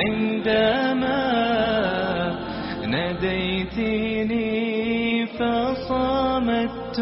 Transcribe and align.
عندما 0.00 1.20
ناديتني 2.86 4.46
فصمت 5.26 6.98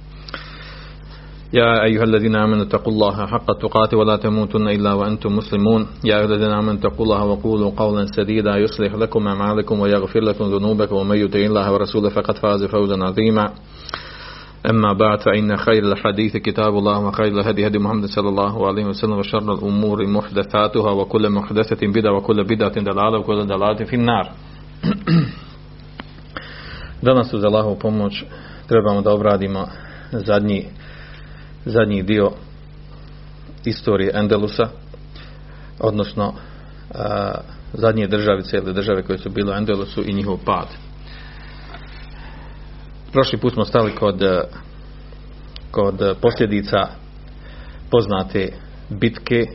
يا 1.53 1.83
أيها 1.83 2.03
الذين 2.03 2.35
آمنوا 2.35 2.63
اتقوا 2.63 2.93
الله 2.93 3.25
حق 3.25 3.51
التقاته 3.51 3.97
ولا 3.97 4.15
تموتن 4.15 4.67
إلا 4.67 4.93
وأنتم 4.93 5.35
مسلمون. 5.35 5.87
يا 6.03 6.17
أيها 6.17 6.25
الذين 6.25 6.51
آمنوا 6.51 6.73
اتقوا 6.73 7.05
الله 7.05 7.23
وقولوا 7.25 7.71
قولا 7.77 8.05
سديدا 8.05 8.57
يصلح 8.57 8.95
لكم 8.95 9.27
أعمالكم 9.27 9.79
ويغفر 9.79 10.19
لكم 10.19 10.45
ذنوبكم. 10.45 10.95
ومن 10.95 11.17
يطع 11.17 11.39
الله 11.39 11.73
ورسوله 11.73 12.09
فقد 12.09 12.37
فاز 12.37 12.63
فوزا 12.63 13.03
عظيما. 13.03 13.49
أما 14.69 14.93
بعد 14.93 15.21
فإن 15.21 15.57
خير 15.57 15.83
الحديث 15.83 16.37
كتاب 16.37 16.77
الله 16.77 16.99
وخير 16.99 17.27
الهدي 17.27 17.67
هدي 17.67 17.79
محمد 17.79 18.05
صلى 18.05 18.29
الله 18.29 18.67
عليه 18.67 18.85
وسلم 18.85 19.17
وشر 19.17 19.53
الأمور 19.53 20.07
محدثاتها 20.07 20.91
وكل 20.91 21.29
محدثة 21.29 21.87
بدعة 21.87 22.13
وكل 22.17 22.43
بدعة 22.43 22.81
دلالة 22.81 23.19
وكل 23.19 23.47
دلالة 23.47 23.85
في 23.85 23.95
النار. 23.95 24.29
Danas 27.01 27.33
uz 27.33 27.43
Allahovu 27.43 27.79
pomoć 27.79 28.23
trebamo 28.67 29.01
da 29.01 29.13
obradimo 29.13 29.67
zadnji 30.11 30.65
zadnji 31.65 32.03
dio 32.03 32.31
istorije 33.65 34.11
Endelusa, 34.13 34.69
odnosno 35.79 36.33
a, 36.93 37.31
zadnje 37.73 38.07
državice 38.07 38.57
ili 38.57 38.73
države 38.73 39.03
koje 39.03 39.17
su 39.17 39.29
bile 39.29 39.53
u 39.53 39.57
Endelusu 39.57 40.03
i 40.05 40.13
njihov 40.13 40.37
pad. 40.45 40.67
Prošli 43.11 43.39
put 43.39 43.53
smo 43.53 43.65
stali 43.65 43.95
kod, 43.95 44.21
kod 45.71 46.17
posljedica 46.21 46.87
poznate 47.91 48.53
bitke 48.89 49.45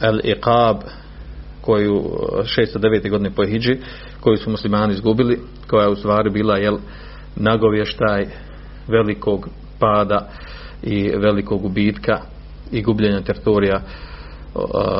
El 0.00 0.20
Iqab 0.24 0.76
koju 1.60 2.10
609. 2.42 3.10
godine 3.10 3.34
po 3.34 3.46
Hidži 3.46 3.76
koju 4.20 4.36
su 4.36 4.50
muslimani 4.50 4.92
izgubili 4.92 5.40
koja 5.66 5.82
je 5.82 5.90
u 5.90 5.96
stvari 5.96 6.30
bila 6.30 6.56
jel, 6.56 6.78
nagovještaj 7.36 8.26
velikog 8.88 9.48
pada 9.78 10.28
i 10.82 11.12
velikog 11.16 11.62
gubitka 11.62 12.20
i 12.72 12.82
gubljenja 12.82 13.20
teritorija 13.20 13.82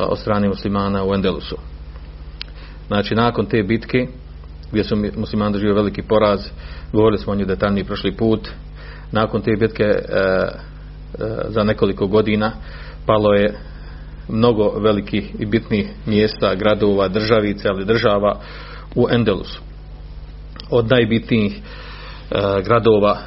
od 0.09 0.19
strane 0.19 0.47
muslimana 0.47 1.05
u 1.05 1.13
Endelusu. 1.13 1.57
Znači, 2.87 3.15
nakon 3.15 3.45
te 3.45 3.63
bitke, 3.63 4.07
gdje 4.71 4.83
su 4.83 4.95
muslimani 5.17 5.53
doživjeli 5.53 5.79
veliki 5.79 6.01
poraz, 6.01 6.39
govorili 6.91 7.17
smo 7.17 7.33
o 7.33 7.35
nju 7.35 7.45
detaljniji 7.45 7.83
prošli 7.83 8.17
put, 8.17 8.49
nakon 9.11 9.41
te 9.41 9.55
bitke 9.59 9.83
e, 9.83 9.93
e, 9.93 10.49
za 11.49 11.63
nekoliko 11.63 12.07
godina 12.07 12.51
palo 13.05 13.33
je 13.33 13.57
mnogo 14.29 14.79
velikih 14.79 15.35
i 15.39 15.45
bitnih 15.45 15.87
mjesta, 16.05 16.55
gradova, 16.55 17.07
državice, 17.07 17.67
ali 17.67 17.85
država 17.85 18.39
u 18.95 19.07
Endelusu. 19.11 19.61
Od 20.69 20.89
najbitnijih 20.89 21.57
e, 21.57 21.61
gradova 22.63 23.17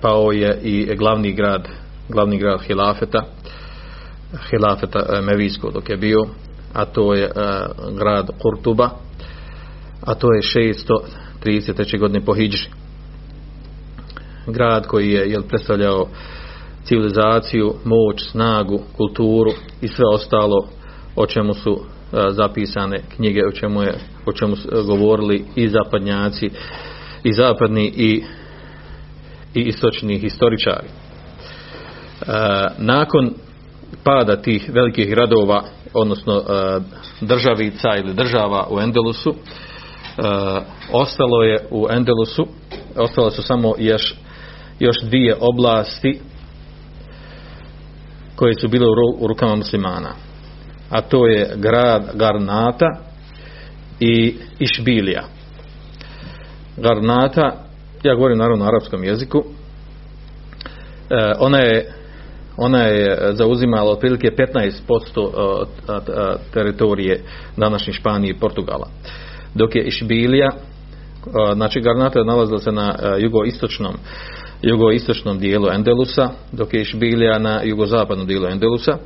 pao 0.00 0.32
je 0.32 0.60
i 0.62 0.96
glavni 0.96 1.32
grad 1.32 1.68
glavni 2.08 2.38
grad 2.38 2.60
Hilafeta 2.62 3.22
Hilafeta 4.50 5.20
Mevijskog 5.22 5.72
dok 5.72 5.88
je 5.90 5.96
bio 5.96 6.26
a 6.72 6.84
to 6.84 7.14
je 7.14 7.30
grad 7.98 8.30
Kurtuba 8.42 8.90
a 10.06 10.14
to 10.14 10.28
je 10.32 10.40
633. 11.44 11.98
godine 11.98 12.24
po 12.24 12.34
Hidži 12.34 12.68
grad 14.46 14.86
koji 14.86 15.10
je 15.10 15.30
jel, 15.30 15.42
predstavljao 15.42 16.08
civilizaciju, 16.84 17.74
moć, 17.84 18.30
snagu, 18.30 18.82
kulturu 18.96 19.50
i 19.80 19.88
sve 19.88 20.04
ostalo 20.14 20.68
o 21.16 21.26
čemu 21.26 21.54
su 21.54 21.80
zapisane 22.30 23.02
knjige, 23.16 23.40
o 23.48 23.52
čemu, 23.52 23.82
je, 23.82 23.94
o 24.26 24.32
čemu 24.32 24.56
su 24.56 24.68
govorili 24.86 25.44
i 25.56 25.68
zapadnjaci 25.68 26.50
i 27.24 27.32
zapadni 27.32 27.92
i 27.96 28.24
i 29.56 29.60
istočni 29.60 30.18
historičari. 30.18 30.86
E, 30.86 32.32
nakon 32.78 33.34
pada 34.04 34.36
tih 34.36 34.70
velikih 34.72 35.08
gradova, 35.08 35.62
odnosno 35.94 36.36
e, 36.36 36.42
državica 37.20 37.88
ili 37.98 38.14
država 38.14 38.66
u 38.70 38.80
Endelusu, 38.80 39.30
e, 39.30 40.22
ostalo 40.92 41.42
je 41.42 41.66
u 41.70 41.86
Endelusu, 41.90 42.46
ostalo 42.96 43.30
su 43.30 43.42
samo 43.42 43.74
još, 43.78 44.14
još 44.78 44.96
dvije 45.02 45.36
oblasti 45.40 46.20
koje 48.36 48.54
su 48.54 48.68
bile 48.68 48.86
u 49.18 49.26
rukama 49.26 49.56
muslimana. 49.56 50.10
A 50.90 51.00
to 51.00 51.26
je 51.26 51.54
grad 51.56 52.10
Garnata 52.14 52.86
i 54.00 54.34
Išbilija. 54.58 55.22
Garnata 56.76 57.65
ja 58.02 58.14
govorim 58.14 58.38
naravno 58.38 58.64
na 58.64 58.70
arapskom 58.70 59.04
jeziku, 59.04 59.44
e, 61.10 61.32
ona 61.38 61.58
je 61.58 61.92
ona 62.56 62.82
je 62.82 63.32
zauzimala 63.32 63.90
otprilike 63.90 64.30
15% 64.30 65.66
teritorije 66.52 67.22
današnje 67.56 67.92
Španije 67.92 68.30
i 68.30 68.38
Portugala. 68.38 68.88
Dok 69.54 69.74
je 69.74 69.84
Išbilija, 69.84 70.50
znači 71.54 71.80
Garnata 71.80 72.24
nalazila 72.24 72.58
se 72.58 72.72
na 72.72 72.94
jugoistočnom 73.18 73.94
jugoistočnom 74.62 75.38
dijelu 75.38 75.68
Endelusa, 75.72 76.28
dok 76.52 76.74
je 76.74 76.80
Išbilija 76.80 77.38
na 77.38 77.62
jugozapadnom 77.62 78.26
dijelu 78.26 78.46
Endelusa. 78.46 78.98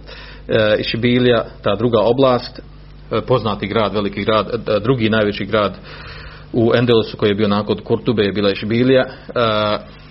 Išbilija, 0.78 1.44
ta 1.62 1.76
druga 1.76 1.98
oblast, 2.00 2.60
poznati 3.26 3.66
grad, 3.66 3.94
veliki 3.94 4.24
grad, 4.24 4.46
drugi 4.82 5.10
najveći 5.10 5.44
grad 5.44 5.76
u 6.52 6.72
Endelusu 6.74 7.16
koji 7.16 7.30
je 7.30 7.34
bio 7.34 7.48
nakon 7.48 7.78
Kurtube 7.84 8.22
je 8.22 8.32
bila 8.32 8.50
Išbilija, 8.50 9.04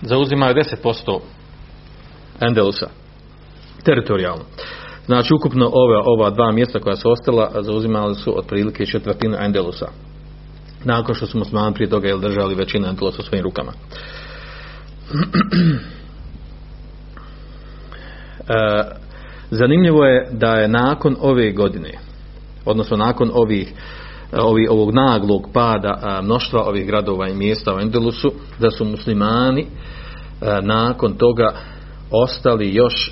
zauzimaju 0.02 0.56
10% 0.84 1.20
Endelusa 2.40 2.88
teritorijalno. 3.84 4.44
Znači 5.06 5.34
ukupno 5.34 5.70
ova, 5.74 6.04
ova 6.06 6.30
dva 6.30 6.52
mjesta 6.52 6.80
koja 6.80 6.96
su 6.96 7.12
ostala 7.12 7.52
zauzimali 7.62 8.16
su 8.16 8.38
otprilike 8.38 8.86
četvrtinu 8.86 9.38
Endelusa. 9.40 9.88
Nakon 10.84 11.16
što 11.16 11.28
su 11.28 11.38
muslimani 11.38 11.74
prije 11.74 11.90
toga 11.90 12.08
jel 12.08 12.20
držali 12.20 12.56
većinu 12.56 12.88
Endelusa 12.88 13.18
u 13.20 13.26
svojim 13.26 13.44
rukama. 13.44 13.72
E, 18.50 18.84
zanimljivo 19.50 20.06
je 20.06 20.28
da 20.32 20.56
je 20.56 20.68
nakon 20.68 21.16
ove 21.22 21.52
godine, 21.52 21.92
odnosno 22.66 22.98
nakon 22.98 23.32
ovih 23.34 23.74
ovi, 24.32 24.68
ovog 24.68 24.94
naglog 24.94 25.50
pada 25.54 26.22
mnoštva 26.24 26.64
ovih 26.64 26.86
gradova 26.86 27.28
i 27.28 27.36
mjesta 27.36 27.76
u 27.76 27.80
Endelusu, 27.80 28.32
da 28.60 28.72
su 28.72 28.86
muslimani 28.86 29.66
nakon 30.62 31.14
toga 31.14 31.54
ostali 32.12 32.74
još 32.74 33.12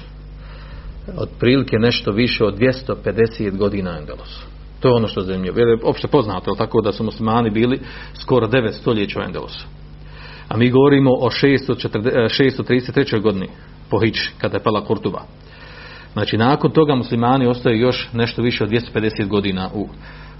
otprilike 1.18 1.78
nešto 1.80 2.12
više 2.12 2.46
od 2.46 2.58
250 2.58 3.58
godina 3.58 3.98
Endelosu. 4.00 4.46
To 4.80 4.88
je 4.88 4.94
ono 4.94 5.08
što 5.08 5.20
je 5.20 5.26
zanimljivo. 5.26 5.60
Jer 5.60 5.68
je 5.68 5.80
opšte 5.84 6.08
poznato, 6.08 6.56
tako, 6.56 6.82
da 6.82 6.92
su 6.92 7.04
muslimani 7.04 7.50
bili 7.50 7.80
skoro 8.14 8.48
9 8.48 8.72
stoljeća 8.72 9.20
u 9.20 9.24
Endelosu. 9.24 9.66
A 10.48 10.58
mi 10.58 10.72
govorimo 10.72 11.12
o 11.12 11.30
640 11.30 11.92
633. 12.40 13.22
godini 13.22 13.48
po 13.90 14.00
Hić, 14.00 14.18
kada 14.38 14.58
je 14.58 14.64
pala 14.64 14.86
Kurtuba. 14.86 15.22
Znači, 16.14 16.38
nakon 16.38 16.72
toga 16.72 16.96
muslimani 16.96 17.48
ostaju 17.48 17.80
još 17.80 18.10
nešto 18.14 18.42
više 18.42 18.64
od 18.64 18.70
250 18.70 19.28
godina 19.28 19.70
u, 19.74 19.88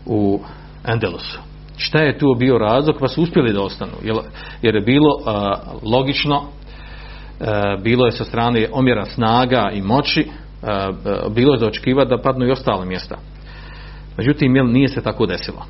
u 0.06 0.42
Endelosu. 0.86 1.40
Šta 1.78 2.00
je 2.00 2.18
tu 2.18 2.36
bio 2.40 2.58
razlog? 2.58 2.96
Pa 3.00 3.08
su 3.08 3.22
uspjeli 3.22 3.54
da 3.54 3.62
ostanu. 3.62 3.92
Jer, 4.62 4.76
je 4.76 4.82
bilo 4.82 5.10
logično, 5.84 6.44
a, 7.40 7.78
bilo 7.84 8.06
je 8.06 8.12
sa 8.12 8.24
strane 8.24 8.68
omjera 8.72 9.06
snaga 9.06 9.70
i 9.74 9.82
moći, 9.82 10.28
a, 10.64 10.92
bilo 11.36 11.54
je 11.54 11.60
za 11.60 11.68
očekivati 11.68 12.10
da 12.10 12.22
padnu 12.22 12.46
i 12.46 12.52
ostale 12.52 12.86
mjesta. 12.86 13.18
Međutim, 14.18 14.56
jel, 14.56 14.72
nije 14.72 14.88
se 14.88 15.04
tako 15.04 15.26
desilo. 15.26 15.66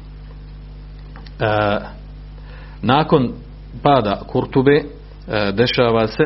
nakon 2.81 3.33
pada 3.83 4.21
Kurtube 4.27 4.83
dešava 5.53 6.07
se 6.07 6.23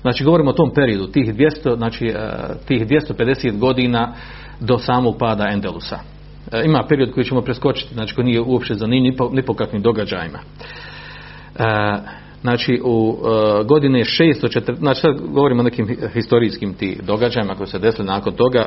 Znači 0.00 0.24
govorimo 0.24 0.50
o 0.50 0.54
tom 0.54 0.70
periodu, 0.74 1.06
tih 1.06 1.34
200, 1.34 1.76
znači 1.76 2.14
tih 2.66 2.86
250 2.86 3.58
godina 3.58 4.12
do 4.60 4.78
samog 4.78 5.16
pada 5.18 5.48
Endelusa. 5.52 5.98
E, 6.52 6.62
ima 6.64 6.84
period 6.88 7.12
koji 7.12 7.24
ćemo 7.24 7.40
preskočiti, 7.42 7.94
znači 7.94 8.14
koji 8.14 8.24
nije 8.24 8.40
uopće 8.40 8.74
za 8.74 8.86
ni 8.86 9.16
po, 9.16 9.30
ni 9.32 9.42
po 9.42 9.54
kakvim 9.54 9.82
događajima. 9.82 10.38
E, 10.38 10.42
znači 12.40 12.80
u 12.84 13.18
e, 13.18 13.64
godine 13.64 14.04
640, 14.04 14.76
znači 14.78 15.00
sad 15.00 15.20
govorimo 15.20 15.60
o 15.60 15.64
nekim 15.64 15.96
historijskim 16.14 16.74
ti 16.74 16.98
događajima 17.02 17.54
koji 17.54 17.66
se 17.66 17.78
desili 17.78 18.08
nakon 18.08 18.32
toga, 18.32 18.66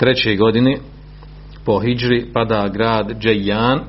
643. 0.00 0.38
godine 0.38 0.76
po 1.64 1.80
Hidžri 1.80 2.26
pada 2.32 2.68
grad 2.68 3.18
Džejan 3.20 3.80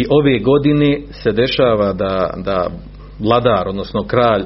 i 0.00 0.06
ove 0.10 0.38
godine 0.38 1.00
se 1.10 1.32
dešava 1.32 1.92
da, 1.92 2.30
da 2.44 2.70
vladar, 3.18 3.68
odnosno 3.68 4.04
kralj 4.06 4.44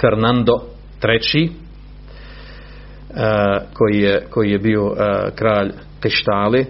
Fernando 0.00 0.60
III 1.34 1.50
koji 3.72 4.00
je, 4.00 4.26
koji 4.30 4.50
je 4.50 4.58
bio 4.58 4.94
kralj 5.34 5.72
Keštali 6.00 6.66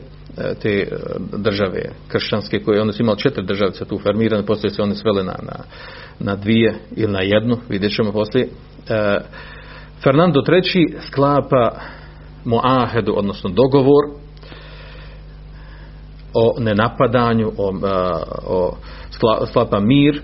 te 0.63 0.89
države 1.37 1.83
kršćanske 2.09 2.63
koje 2.63 2.81
onda 2.81 2.93
su 2.93 3.03
imali 3.03 3.19
četiri 3.19 3.47
državice 3.47 3.85
tu 3.85 3.99
formirane, 3.99 4.47
poslije 4.47 4.71
se 4.71 4.83
one 4.83 4.95
svele 4.95 5.25
na, 5.25 5.35
na, 5.43 5.65
na 6.19 6.37
dvije 6.37 6.75
ili 6.97 7.13
na 7.13 7.21
jednu, 7.21 7.57
vidjet 7.69 7.95
ćemo 7.95 8.13
poslije. 8.13 8.49
Fernando 10.03 10.43
III 10.49 10.97
sklapa 11.07 11.71
Moahedu, 12.45 13.15
odnosno 13.17 13.51
dogovor 13.51 14.05
o 16.35 16.61
nenapadanju, 16.61 17.53
o, 17.57 17.73
o 18.47 18.77
sklapa 19.47 19.81
mir 19.81 20.23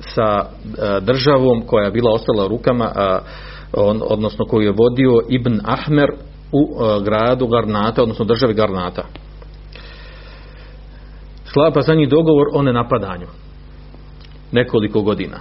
sa 0.00 0.46
državom 1.00 1.62
koja 1.66 1.84
je 1.84 1.90
bila 1.90 2.12
ostala 2.12 2.44
u 2.44 2.48
rukama 2.48 2.92
on, 3.76 4.00
odnosno 4.04 4.44
koju 4.44 4.66
je 4.66 4.72
vodio 4.72 5.10
Ibn 5.28 5.60
Ahmer 5.64 6.10
u 6.52 6.76
gradu 7.04 7.46
Garnata, 7.46 8.02
odnosno 8.02 8.24
državi 8.24 8.54
Garnata. 8.54 9.04
Sklapa 11.44 11.80
za 11.80 11.94
njih 11.94 12.08
dogovor 12.08 12.46
o 12.52 12.62
nenapadanju. 12.62 13.26
Nekoliko 14.52 15.02
godina. 15.02 15.40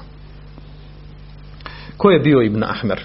Ko 1.97 2.09
je 2.09 2.19
bio 2.19 2.41
Ibn 2.41 2.63
Ahmer? 2.63 3.01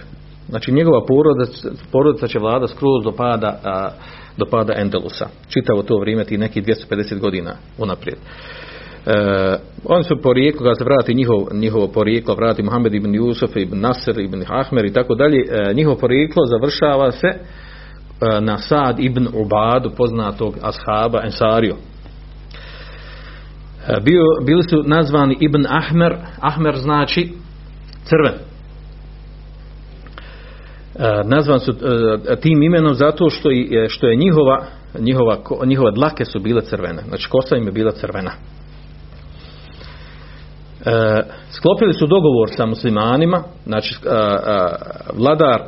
Znači 0.48 0.72
njegova 0.72 1.06
porodica, 1.06 1.70
porodica 1.92 2.26
će 2.26 2.38
vlada 2.38 2.66
skroz 2.66 3.04
do 3.04 3.12
pada, 3.12 3.60
do 4.36 4.46
pada 4.50 4.74
Endelusa. 4.76 5.28
Čitavo 5.48 5.82
to 5.82 5.98
vrijeme 5.98 6.24
ti 6.24 6.38
nekih 6.38 6.64
250 6.64 7.18
godina 7.18 7.54
unaprijed. 7.78 8.18
E, 9.08 9.56
oni 9.84 10.04
su 10.04 10.16
porijeklo, 10.22 10.64
kada 10.64 10.74
se 10.74 10.84
vrati 10.84 11.14
njihov, 11.14 11.36
njihovo 11.52 11.88
porijeklo, 11.88 12.34
vrati 12.34 12.62
Muhammed 12.62 12.94
ibn 12.94 13.14
Jusuf, 13.14 13.56
ibn 13.56 13.80
Nasr, 13.80 14.20
ibn 14.20 14.44
Ahmer 14.48 14.84
i 14.84 14.92
tako 14.92 15.14
dalje, 15.14 15.38
e, 15.38 15.74
njihovo 15.74 15.96
porijeklo 15.96 16.46
završava 16.46 17.12
se 17.12 17.26
e, 17.26 18.40
na 18.40 18.58
Sad 18.58 19.00
ibn 19.00 19.28
Ubadu, 19.34 19.90
poznatog 19.96 20.54
ashaba 20.62 21.20
Ensariju. 21.24 21.74
Bio, 24.02 24.22
bili 24.46 24.62
su 24.62 24.82
nazvani 24.86 25.36
ibn 25.40 25.66
Ahmer, 25.68 26.16
Ahmer 26.40 26.76
znači 26.76 27.32
crven. 28.04 28.38
Nazvan 31.24 31.60
su 31.60 31.72
tim 32.40 32.62
imenom 32.62 32.94
zato 32.94 33.30
što 33.30 33.50
je, 33.50 33.88
što 33.88 34.06
je 34.06 34.16
njihova, 34.16 34.64
njihova, 34.98 35.36
njihova 35.66 35.90
dlake 35.90 36.24
su 36.24 36.40
bile 36.40 36.60
crvene. 36.62 37.02
Znači 37.08 37.28
kosa 37.28 37.56
im 37.56 37.66
je 37.66 37.72
bila 37.72 37.92
crvena. 37.92 38.30
E, 40.86 41.22
sklopili 41.50 41.94
su 41.94 42.06
dogovor 42.06 42.48
sa 42.50 42.66
muslimanima, 42.66 43.42
znači 43.66 43.96
vladar 45.14 45.62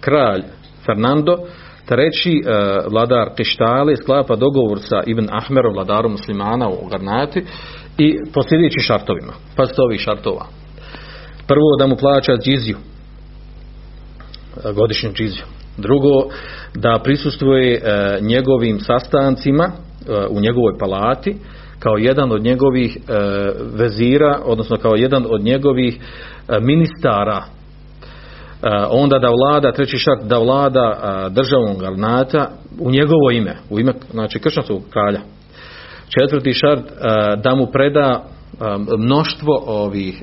kralj 0.00 0.42
Fernando, 0.86 1.38
treći 1.86 2.42
vladar 2.90 3.34
Kištali 3.36 3.96
sklapa 3.96 4.36
dogovor 4.36 4.78
sa 4.80 5.02
Ibn 5.06 5.28
Ahmerom, 5.30 5.74
vladarom 5.74 6.12
muslimana 6.12 6.68
u 6.68 6.88
Garnati 6.90 7.44
i 7.98 8.18
po 8.34 8.42
sljedećim 8.42 8.82
šartovima. 8.82 9.32
Pazite 9.56 9.82
ovih 9.82 10.00
šartova. 10.00 10.46
Prvo 11.46 11.76
da 11.78 11.86
mu 11.86 11.96
plaća 11.96 12.32
džiziju, 12.36 12.76
godišnju 14.74 15.12
džiziju. 15.12 15.44
Drugo, 15.76 16.28
da 16.74 17.00
prisustvuje 17.04 17.82
njegovim 18.20 18.80
sastancima 18.80 19.72
u 20.30 20.40
njegovoj 20.40 20.78
palati, 20.78 21.36
kao 21.78 21.96
jedan 21.98 22.32
od 22.32 22.42
njegovih 22.42 22.96
e, 22.96 23.12
vezira, 23.74 24.40
odnosno 24.44 24.76
kao 24.76 24.94
jedan 24.94 25.24
od 25.30 25.40
njegovih 25.40 25.98
e, 25.98 26.60
ministara, 26.60 27.42
e, 27.42 27.46
onda 28.90 29.18
da 29.18 29.28
vlada, 29.28 29.72
treći 29.72 29.98
šart, 29.98 30.22
da 30.22 30.38
vlada 30.38 30.94
državom 31.30 31.78
Garnata 31.78 32.50
u 32.80 32.90
njegovo 32.90 33.30
ime, 33.30 33.56
u 33.70 33.80
ime, 33.80 33.92
znači 34.10 34.38
kršćanskog 34.38 34.82
kralja. 34.90 35.20
Četvrti 36.18 36.52
šart, 36.52 36.84
da 37.42 37.54
mu 37.54 37.66
preda 37.66 38.24
mnoštvo 38.98 39.62
ovih 39.66 40.22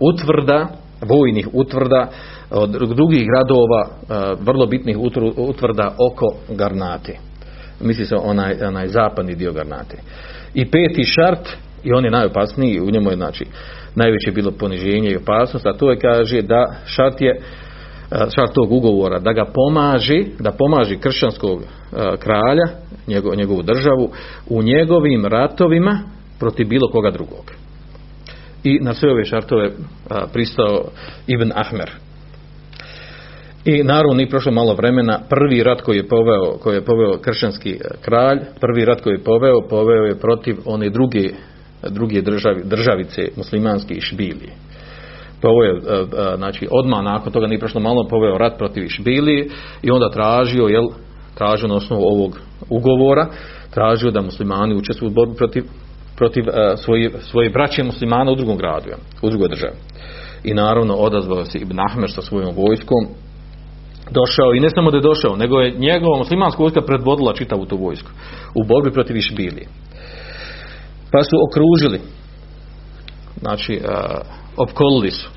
utvrda, 0.00 0.68
vojnih 1.08 1.48
utvrda 1.52 2.08
od 2.50 2.70
drugih 2.70 3.26
gradova, 3.26 3.88
vrlo 4.40 4.66
bitnih 4.66 4.96
utvrda 5.36 5.94
oko 6.10 6.54
Garnate. 6.54 7.18
Misli 7.80 8.06
se 8.06 8.16
onaj, 8.16 8.56
onaj 8.62 8.88
zapadni 8.88 9.34
dio 9.34 9.52
Garnate. 9.52 9.96
I 10.54 10.70
peti 10.70 11.04
šart, 11.04 11.48
i 11.84 11.92
on 11.92 12.04
je 12.04 12.10
najopasniji, 12.10 12.80
u 12.80 12.90
njemu 12.90 13.10
je 13.10 13.16
znači 13.16 13.44
najveće 13.94 14.32
bilo 14.32 14.50
poniženje 14.50 15.10
i 15.10 15.16
opasnost, 15.16 15.66
a 15.66 15.76
to 15.76 15.90
je 15.90 15.98
kaže 15.98 16.42
da 16.42 16.74
šart 16.86 17.20
je 17.20 17.40
šart 18.34 18.54
tog 18.54 18.72
ugovora, 18.72 19.18
da 19.18 19.32
ga 19.32 19.44
pomaži, 19.54 20.26
da 20.38 20.50
pomaži 20.50 20.96
kršćanskog 20.96 21.62
kralja, 22.18 22.66
njegov, 23.06 23.34
njegovu 23.36 23.62
državu, 23.62 24.10
u 24.48 24.62
njegovim 24.62 25.26
ratovima 25.26 26.00
protiv 26.38 26.68
bilo 26.68 26.90
koga 26.90 27.10
drugog. 27.10 27.52
I 28.64 28.78
na 28.80 28.94
sve 28.94 29.10
ove 29.10 29.24
šartove 29.24 29.70
pristao 30.32 30.84
Ibn 31.26 31.52
Ahmer, 31.54 31.90
i 33.64 33.82
naravno 33.84 34.14
nije 34.14 34.28
prošlo 34.28 34.52
malo 34.52 34.74
vremena, 34.74 35.20
prvi 35.28 35.62
rat 35.62 35.80
koji 35.80 35.96
je 35.96 36.08
poveo, 36.08 36.58
koji 36.62 36.74
je 36.74 36.84
poveo 36.84 37.18
kršćanski 37.18 37.70
e, 37.70 37.78
kralj, 38.00 38.38
prvi 38.60 38.84
rat 38.84 39.00
koji 39.00 39.14
je 39.14 39.24
poveo, 39.24 39.68
poveo 39.68 40.04
je 40.04 40.18
protiv 40.18 40.56
one 40.64 40.90
druge, 40.90 41.28
druge 41.88 42.22
državi, 42.22 42.62
državice 42.64 43.28
muslimanske 43.36 43.94
Išbilije. 43.94 44.52
Poveo 45.42 45.62
je, 45.62 45.72
e, 45.72 45.94
e, 45.94 46.36
znači 46.36 46.68
odmah 46.70 47.04
nakon 47.04 47.32
toga 47.32 47.46
nije 47.46 47.58
prošlo 47.58 47.80
malo, 47.80 48.08
poveo 48.08 48.38
rat 48.38 48.58
protiv 48.58 48.84
Išbilije 48.84 49.48
i 49.82 49.90
onda 49.90 50.10
tražio, 50.10 50.64
jel, 50.64 50.86
tražio 51.34 51.68
na 51.68 51.74
osnovu 51.74 52.02
ovog 52.02 52.38
ugovora, 52.68 53.26
tražio 53.70 54.10
da 54.10 54.20
muslimani 54.20 54.74
učestvuju 54.74 55.10
u 55.10 55.14
borbi 55.14 55.34
protiv, 55.36 55.64
protiv 56.16 56.44
svoje, 56.76 57.10
svoje 57.20 57.50
braće 57.50 57.82
muslimana 57.82 58.32
u 58.32 58.36
drugom 58.36 58.56
gradu, 58.56 58.88
u 59.22 59.30
drugoj 59.30 59.48
državi. 59.48 59.74
I 60.44 60.54
naravno 60.54 60.94
odazvao 60.94 61.44
se 61.44 61.58
Ibn 61.58 61.80
Ahmer 61.80 62.10
sa 62.10 62.22
svojom 62.22 62.54
vojskom, 62.54 63.06
došao 64.10 64.54
i 64.54 64.60
ne 64.60 64.70
samo 64.70 64.90
da 64.90 64.96
je 64.96 65.02
došao, 65.02 65.36
nego 65.36 65.60
je 65.60 65.74
njegova 65.78 66.18
muslimanska 66.18 66.62
vojska 66.62 66.80
predvodila 66.80 67.32
čitavu 67.32 67.66
tu 67.66 67.76
vojsku 67.76 68.10
u 68.54 68.64
borbi 68.64 68.90
protiv 68.92 69.16
Išbilije. 69.16 69.66
Pa 71.12 71.22
su 71.22 71.36
okružili, 71.48 72.00
znači, 73.40 73.80
uh, 73.84 73.90
opkolili 74.56 75.10
su, 75.10 75.30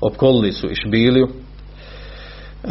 opkolili 0.00 0.52
su 0.52 0.70
Išbiliju, 0.70 1.24
uh, 1.24 2.70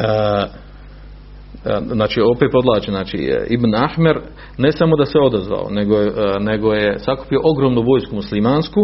znači 1.92 2.22
opet 2.36 2.50
podlače, 2.52 2.92
znači 2.92 3.32
Ibn 3.50 3.76
Ahmer 3.76 4.22
ne 4.58 4.72
samo 4.72 4.96
da 4.96 5.06
se 5.06 5.20
odazvao, 5.20 5.70
nego 5.70 5.96
nego 6.40 6.74
je 6.74 7.00
sakupio 7.00 7.40
ogromnu 7.44 7.82
vojsku 7.82 8.16
muslimansku 8.16 8.80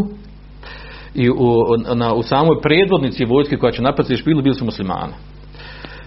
i 1.15 1.29
u, 1.29 1.35
na, 1.95 2.13
u 2.13 2.23
samoj 2.23 2.61
predvodnici 2.61 3.25
vojske 3.25 3.57
koja 3.57 3.71
će 3.71 3.81
napasti 3.81 4.13
Išbilu 4.13 4.41
bili 4.41 4.55
su 4.55 4.65
muslimani. 4.65 5.13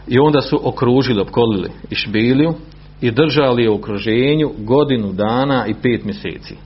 I 0.09 0.19
onda 0.19 0.41
su 0.41 0.61
okružili, 0.69 1.21
opkolili 1.21 1.71
Išbiliju 1.91 2.55
i 3.00 3.11
držali 3.11 3.62
je 3.62 3.71
u 3.71 3.75
okruženju 3.75 4.50
godinu 4.59 5.12
dana 5.12 5.67
i 5.67 5.75
pet 5.75 6.05
mjeseci. 6.05 6.57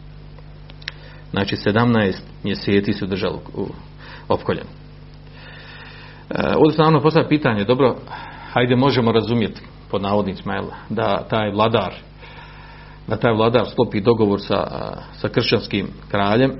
Znači 1.31 1.57
17 1.57 2.15
mjeseci 2.45 2.93
su 2.93 3.07
držali 3.07 3.39
u 3.55 3.67
opkoljeni. 4.29 4.69
E, 6.31 6.35
ovdje 6.57 6.73
se 6.73 6.79
naravno 6.79 7.01
postavlja 7.01 7.29
pitanje, 7.29 7.65
dobro, 7.65 7.97
hajde 8.53 8.77
možemo 8.77 9.13
razumjeti 9.13 9.61
pod 9.91 10.03
navodnicima 10.03 10.55
jel, 10.55 10.65
da 10.89 11.27
taj 11.31 11.51
vladar 11.51 11.95
da 13.09 13.17
taj 13.17 13.33
vladar 13.33 13.67
sklopi 13.71 14.01
dogovor 14.01 14.41
sa, 14.41 14.67
sa 15.13 15.29
kršćanskim 15.29 15.89
kraljem 16.11 16.53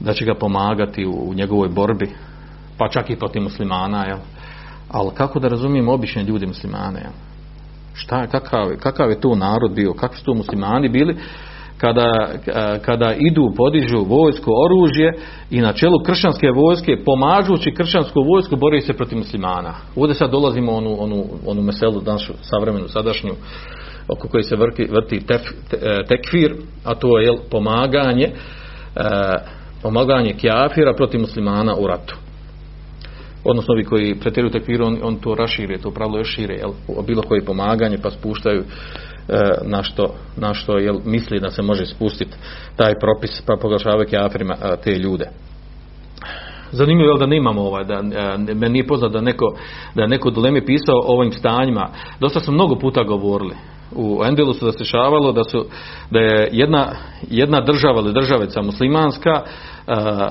da 0.00 0.12
će 0.12 0.24
ga 0.24 0.34
pomagati 0.34 1.06
u, 1.06 1.30
u 1.30 1.34
njegovoj 1.34 1.68
borbi 1.68 2.10
pa 2.78 2.88
čak 2.88 3.10
i 3.10 3.16
protiv 3.16 3.42
muslimana 3.42 4.06
jel. 4.06 4.18
Ali 4.94 5.10
kako 5.14 5.40
da 5.40 5.48
razumijemo 5.48 5.92
obične 5.92 6.22
ljudi 6.22 6.46
muslimane 6.46 7.06
šta, 7.94 8.26
kakav, 8.26 8.66
kakav 8.80 9.10
je 9.10 9.20
to 9.20 9.34
narod 9.34 9.72
bio 9.74 9.92
kakvi 9.92 10.16
su 10.16 10.24
to 10.24 10.34
muslimani 10.34 10.88
bili 10.88 11.16
kada, 11.78 12.28
kada 12.84 13.14
idu, 13.18 13.52
podižu 13.56 14.04
vojsko, 14.08 14.50
oružje 14.64 15.12
i 15.50 15.60
na 15.60 15.72
čelu 15.72 15.98
kršćanske 16.06 16.46
vojske, 16.50 17.04
pomažući 17.04 17.74
kršćansku 17.74 18.22
vojsku, 18.22 18.56
bori 18.56 18.80
se 18.80 18.92
protiv 18.92 19.18
muslimana. 19.18 19.74
Ovdje 19.96 20.14
sad 20.14 20.30
dolazimo 20.30 20.72
onu, 20.72 20.96
onu, 21.02 21.24
onu 21.46 21.62
meselu, 21.62 22.02
našu 22.06 22.32
savremenu, 22.42 22.88
sadašnju, 22.88 23.30
oko 24.08 24.28
koje 24.28 24.42
se 24.42 24.56
vrti, 24.56 24.88
vrti 24.90 25.26
tef, 25.26 25.42
te, 25.70 25.78
tekfir, 26.08 26.56
a 26.84 26.94
to 26.94 27.18
je 27.18 27.32
pomaganje, 27.50 28.24
e, 28.24 28.32
pomaganje 29.82 30.32
kjafira 30.32 30.94
protiv 30.96 31.20
muslimana 31.20 31.74
u 31.76 31.86
ratu. 31.86 32.23
Odnosno 33.44 33.72
ovi 33.72 33.84
koji 33.84 34.14
pretjeruju 34.20 34.52
tekfir, 34.52 34.82
on, 34.82 34.98
on 35.02 35.16
to 35.16 35.34
rašire, 35.34 35.78
to 35.78 35.90
pravilo 35.90 36.18
još 36.18 36.34
šire, 36.34 36.54
jel, 36.54 36.72
bilo 37.06 37.22
koje 37.22 37.44
pomaganje, 37.44 37.98
pa 38.02 38.10
spuštaju 38.10 38.64
E, 39.28 39.50
na 39.64 39.82
što, 39.82 40.14
na 40.36 40.54
što 40.54 40.78
jel, 40.78 40.96
misli 41.04 41.40
da 41.40 41.50
se 41.50 41.62
može 41.62 41.86
spustiti 41.86 42.36
taj 42.76 42.94
propis 43.00 43.42
pa 43.46 43.56
proglašavaju 43.60 44.08
kafirima 44.10 44.54
e, 44.54 44.76
te 44.84 44.98
ljude. 44.98 45.28
Zanimljivo 46.72 47.12
je 47.12 47.18
da 47.18 47.26
nemamo 47.26 47.62
ovaj, 47.62 47.84
da, 47.84 47.94
e, 47.94 48.54
meni 48.54 48.72
nije 48.72 48.86
poznat 48.86 49.12
da 49.12 49.20
neko, 49.20 49.56
da 49.94 50.02
je 50.02 50.08
neko 50.08 50.30
dileme 50.30 50.66
pisao 50.66 50.96
o 50.96 51.16
ovim 51.16 51.32
stanjima. 51.32 51.88
Dosta 52.20 52.40
smo 52.40 52.52
mnogo 52.52 52.78
puta 52.78 53.02
govorili. 53.02 53.54
U 53.96 54.22
Endelu 54.24 54.52
su 54.52 54.64
zastišavalo 54.64 55.32
da 55.32 55.44
su 55.44 55.64
da 56.10 56.20
je 56.20 56.48
jedna, 56.52 56.88
jedna 57.30 57.60
država 57.60 58.00
ili 58.00 58.12
državica 58.12 58.62
muslimanska 58.62 59.42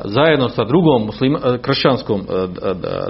zajedno 0.06 0.50
sa 0.50 0.64
drugom 0.64 1.06
muslima, 1.06 1.40
kršćanskom 1.62 2.22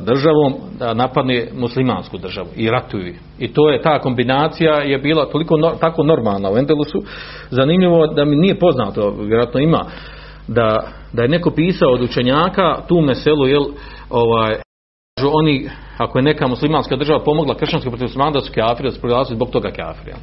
državom 0.01 0.53
napadne 0.95 1.47
muslimansku 1.53 2.17
državu 2.17 2.47
i 2.55 2.69
ratuju. 2.69 3.13
I 3.39 3.53
to 3.53 3.69
je 3.69 3.81
ta 3.81 3.99
kombinacija 3.99 4.73
je 4.73 4.97
bila 4.97 5.25
toliko 5.25 5.57
tako 5.79 6.03
normalna 6.03 6.51
u 6.51 6.57
Endelusu. 6.57 7.03
Zanimljivo 7.49 8.07
da 8.07 8.25
mi 8.25 8.35
nije 8.35 8.59
poznato, 8.59 9.15
vjerojatno 9.19 9.59
ima 9.59 9.85
da, 10.47 10.87
da 11.13 11.21
je 11.21 11.29
neko 11.29 11.51
pisao 11.51 11.91
od 11.91 12.01
učenjaka 12.01 12.77
tu 12.87 13.01
meselu 13.01 13.47
jel 13.47 13.63
ovaj 14.09 14.55
oni 15.33 15.69
ako 15.97 16.17
je 16.17 16.23
neka 16.23 16.47
muslimanska 16.47 16.95
država 16.95 17.23
pomogla 17.23 17.55
kršćanskoj 17.55 17.91
protiv 17.91 18.03
muslimana 18.03 18.31
da 18.31 18.41
su 18.41 18.51
kafiri, 18.55 18.89
da 18.89 18.95
su 18.95 19.01
proglasili 19.01 19.35
zbog 19.35 19.49
toga 19.49 19.71
kafiri. 19.71 20.13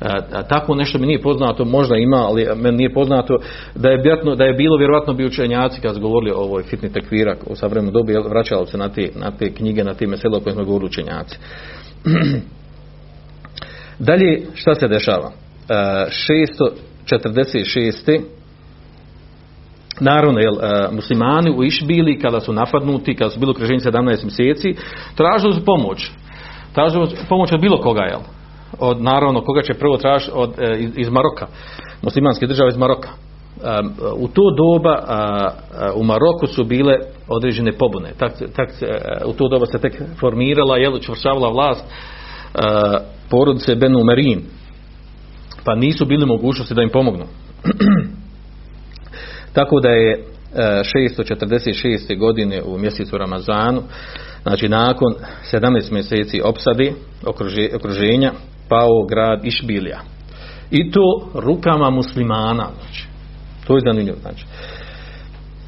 E, 0.00 0.06
tako 0.48 0.74
nešto 0.74 0.98
mi 0.98 1.06
nije 1.06 1.22
poznato, 1.22 1.64
možda 1.64 1.96
ima, 1.96 2.16
ali 2.16 2.46
meni 2.56 2.76
nije 2.76 2.94
poznato 2.94 3.38
da 3.74 3.88
je, 3.88 3.96
vjerojatno, 3.96 4.34
da 4.34 4.44
je 4.44 4.52
bilo 4.52 4.76
vjerojatno 4.76 5.14
bi 5.14 5.26
učenjaci 5.26 5.80
kad 5.80 5.94
su 5.94 6.00
govorili 6.00 6.32
o 6.32 6.38
ovoj 6.38 6.62
fitni 6.62 6.92
tekvira 6.92 7.36
u 7.46 7.56
savremenu 7.56 7.92
dobi, 7.92 8.12
vraćalo 8.28 8.66
se 8.66 8.78
na 8.78 8.88
te, 8.88 9.10
na 9.14 9.30
te 9.30 9.54
knjige, 9.54 9.84
na 9.84 9.94
te 9.94 10.06
mesele 10.06 10.36
o 10.36 10.40
kojima 10.40 10.54
smo 10.54 10.64
govorili 10.64 10.86
učenjaci. 10.86 11.38
Dalje, 13.98 14.42
šta 14.54 14.74
se 14.74 14.88
dešava? 14.88 15.30
646. 15.68 18.20
Naravno, 20.00 20.40
jel, 20.40 20.54
muslimani 20.92 21.50
u 21.50 21.64
Išbili, 21.64 22.18
kada 22.18 22.40
su 22.40 22.52
napadnuti, 22.52 23.14
kada 23.14 23.30
su 23.30 23.40
bilo 23.40 23.52
okruženje 23.52 23.80
17 23.80 24.24
mjeseci, 24.24 24.74
tražili 25.16 25.54
su 25.54 25.64
pomoć. 25.64 26.10
Tražili 26.72 27.06
su 27.06 27.16
pomoć 27.28 27.52
od 27.52 27.60
bilo 27.60 27.80
koga, 27.80 28.02
jel? 28.02 28.20
Od 28.78 29.02
naravno 29.02 29.40
koga 29.40 29.62
će 29.62 29.74
prvo 29.74 29.96
tražiti 29.96 30.32
od, 30.34 30.58
e, 30.58 30.78
iz, 30.96 31.08
Maroka, 31.08 31.46
muslimanske 32.02 32.46
države 32.46 32.68
iz 32.68 32.76
Maroka. 32.76 33.08
E, 33.08 33.14
u 34.16 34.28
to 34.28 34.42
doba 34.56 35.02
u 35.94 36.04
Maroku 36.04 36.46
su 36.46 36.64
bile 36.64 36.94
određene 37.28 37.72
pobune. 37.72 38.12
Tak, 38.18 38.32
tak, 38.56 38.68
u 39.26 39.32
to 39.32 39.48
doba 39.48 39.66
se 39.66 39.78
tek 39.78 40.02
formirala, 40.20 40.76
jel, 40.76 40.98
čvršavala 40.98 41.48
vlast 41.48 41.84
porodice 43.30 43.74
Benu 43.74 44.04
Merin. 44.04 44.42
Pa 45.64 45.74
nisu 45.74 46.06
bili 46.06 46.26
mogućnosti 46.26 46.74
da 46.74 46.82
im 46.82 46.90
pomognu. 46.92 47.24
Tako 49.52 49.80
da 49.80 49.88
je 49.88 50.24
646. 50.54 52.18
godine 52.18 52.62
u 52.62 52.78
mjesecu 52.78 53.18
Ramazanu, 53.18 53.82
znači 54.42 54.68
nakon 54.68 55.14
17 55.52 55.92
mjeseci 55.92 56.40
opsadi 56.44 56.94
okruženja, 57.74 58.32
pao 58.70 59.06
grad 59.08 59.44
Išbilija. 59.44 60.00
I 60.70 60.90
to 60.90 61.30
rukama 61.34 61.90
muslimana. 61.90 62.66
Znači, 62.80 63.06
to 63.66 63.74
je 63.74 63.80
zanimljivo. 63.86 64.16
Znači, 64.20 64.44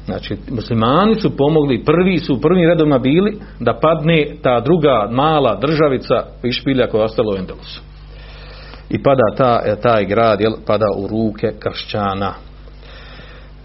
znači, 0.05 0.37
muslimani 0.51 1.15
su 1.15 1.37
pomogli, 1.37 1.83
prvi 1.83 2.19
su 2.19 2.33
u 2.33 2.39
prvim 2.39 2.69
redovima 2.69 2.99
bili 2.99 3.39
da 3.59 3.79
padne 3.81 4.25
ta 4.41 4.59
druga 4.59 5.07
mala 5.11 5.55
državica 5.55 6.25
Išbilja 6.43 6.87
koja 6.87 7.01
je 7.01 7.05
ostala 7.05 7.33
u 7.33 7.37
Endelusu. 7.37 7.81
I 8.89 9.03
pada 9.03 9.35
ta, 9.37 9.75
taj 9.81 10.05
grad, 10.05 10.41
jel, 10.41 10.53
pada 10.65 10.85
u 10.97 11.07
ruke 11.07 11.51
kašćana. 11.59 12.33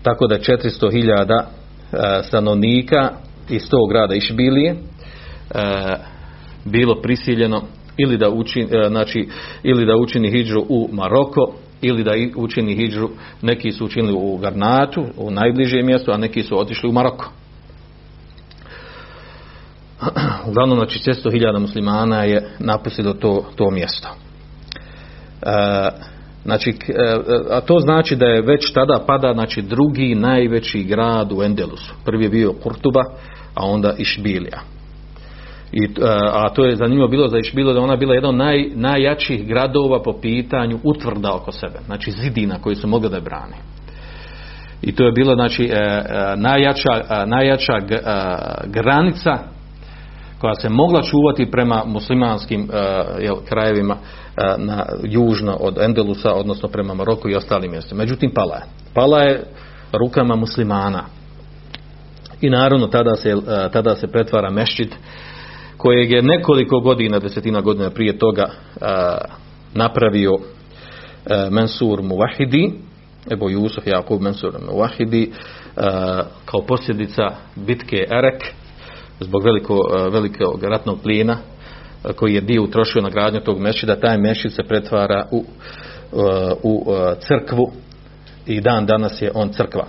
Tako 0.03 0.27
da 0.27 0.39
400.000 0.39 1.43
e, 1.43 2.23
stanovnika 2.23 3.11
iz 3.51 3.71
tog 3.71 3.91
grada 3.91 4.15
Išbilije 4.15 4.71
e, 4.71 4.77
bilo 6.65 7.01
prisiljeno 7.03 7.63
ili 7.99 8.19
da 8.19 8.31
učini, 8.31 8.69
e, 8.73 8.89
znači, 8.89 9.29
ili 9.63 9.87
da 9.87 9.97
učini 9.97 10.31
hidžu 10.31 10.61
u 10.69 10.89
Maroko 10.93 11.55
ili 11.81 12.05
da 12.05 12.11
učini 12.37 12.75
hidžu 12.75 13.09
neki 13.43 13.73
su 13.73 13.85
učinili 13.85 14.15
u 14.17 14.37
Garnatu 14.37 15.05
u 15.17 15.31
najbližem 15.31 15.87
mjestu 15.87 16.13
a 16.13 16.17
neki 16.17 16.43
su 16.43 16.61
otišli 16.61 16.89
u 16.89 16.93
Maroko. 16.93 17.31
Uglavnom 20.49 20.79
znači 20.79 20.99
600.000 20.99 21.59
muslimana 21.59 22.25
je 22.25 22.51
napustilo 22.59 23.13
to, 23.13 23.45
to 23.57 23.71
mjesto. 23.71 24.09
E, 25.43 25.89
znači 26.45 26.71
e, 26.71 27.17
a 27.51 27.61
to 27.61 27.79
znači 27.81 28.17
da 28.17 28.27
je 28.27 28.43
već 28.43 28.73
tada 28.73 29.05
pada 29.07 29.33
znači 29.33 29.63
drugi 29.63 30.15
najveći 30.15 30.83
grad 30.83 31.33
u 31.33 31.43
Endelusu. 31.43 31.95
Prvi 32.05 32.25
je 32.25 32.31
bio 32.31 32.53
Kurtuba 32.53 33.03
a 33.55 33.67
onda 33.67 33.95
Išbilija 33.99 34.78
i, 35.73 35.85
e, 35.85 35.89
a 36.33 36.49
to 36.49 36.65
je 36.65 36.77
zanimljivo 36.77 37.09
bilo 37.09 37.29
za 37.29 37.39
bilo 37.55 37.73
da 37.73 37.81
ona 37.81 37.97
bila 37.97 38.15
jedan 38.15 38.31
od 38.31 38.37
naj, 38.37 38.71
najjačih 38.75 39.47
gradova 39.47 40.03
po 40.03 40.13
pitanju 40.21 40.79
utvrda 40.83 41.35
oko 41.35 41.53
sebe, 41.53 41.79
znači 41.87 42.11
zidina 42.11 42.59
koji 42.59 42.77
su 42.77 42.89
mogli 42.89 43.11
da 43.11 43.17
je 43.17 43.23
brane. 43.23 43.57
I 44.83 44.95
to 44.95 45.05
je 45.05 45.13
bilo 45.13 45.35
znači 45.35 45.65
e, 45.65 45.75
e, 45.75 46.37
najjača, 46.37 47.25
najjača 47.27 47.73
granica 48.67 49.39
koja 50.41 50.55
se 50.55 50.69
mogla 50.69 51.03
čuvati 51.03 51.51
prema 51.51 51.83
muslimanskim 51.87 52.69
jel, 53.21 53.37
krajevima 53.49 53.97
na 54.59 54.87
južno 55.05 55.57
od 55.61 55.79
Endelusa, 55.79 56.33
odnosno 56.35 56.69
prema 56.69 56.95
Maroku 56.95 57.29
i 57.29 57.35
ostalim 57.35 57.71
mjestima. 57.71 57.99
Međutim, 57.99 58.31
pala 58.35 58.57
je. 58.57 58.63
Pala 58.95 59.23
je 59.23 59.45
rukama 59.93 60.37
muslimana. 60.37 61.05
I 62.41 62.51
naravno 62.51 62.87
tada 62.87 63.17
se, 63.17 63.35
tada 63.73 63.95
se 63.95 64.07
pretvara 64.07 64.51
mešćid 64.51 64.95
kojeg 65.79 66.11
je 66.11 66.23
nekoliko 66.23 66.81
godina, 66.81 67.19
desetina 67.19 67.61
godina 67.61 67.91
prije 67.91 68.19
toga 68.19 68.51
napravio 69.75 70.33
a, 70.35 71.49
Mansur 71.51 72.03
Muwahidi, 72.03 72.73
Ebo 73.31 73.51
Jusuf 73.51 73.87
Jakub 73.87 74.23
Mansur 74.23 74.53
Muwahidi, 74.73 75.31
a, 75.77 76.23
kao 76.45 76.63
posljedica 76.63 77.23
bitke 77.57 78.07
Erek, 78.11 78.45
zbog 79.21 79.45
veliko, 79.45 79.75
velikog 80.13 80.63
ratnog 80.63 81.03
plijena, 81.03 81.39
koji 82.17 82.35
je 82.35 82.41
dio 82.41 82.63
utrošio 82.63 83.03
na 83.03 83.11
gradnju 83.11 83.41
tog 83.41 83.61
mešida, 83.61 84.01
taj 84.01 84.19
mešid 84.19 84.53
se 84.53 84.63
pretvara 84.63 85.27
u, 85.31 85.45
u 86.63 86.85
crkvu 87.21 87.73
i 88.47 88.61
dan 88.61 88.87
danas 88.87 89.23
je 89.23 89.31
on 89.35 89.53
crkva. 89.53 89.87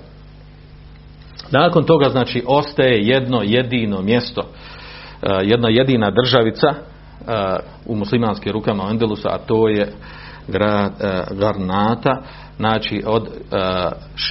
Nakon 1.51 1.83
toga 1.83 2.09
znači 2.09 2.43
ostaje 2.47 3.07
jedno 3.07 3.41
jedino 3.43 4.01
mjesto 4.01 4.41
jedna 5.43 5.69
jedina 5.69 6.11
državica 6.11 6.67
eh, 6.69 6.75
u 7.85 7.95
muslimanskim 7.95 8.51
rukama 8.51 8.83
Andalusa, 8.83 9.29
a 9.29 9.37
to 9.37 9.67
je 9.67 9.91
grad 10.47 10.91
eh, 10.99 11.23
Garnata, 11.31 12.21
znači 12.57 13.03
od 13.05 13.29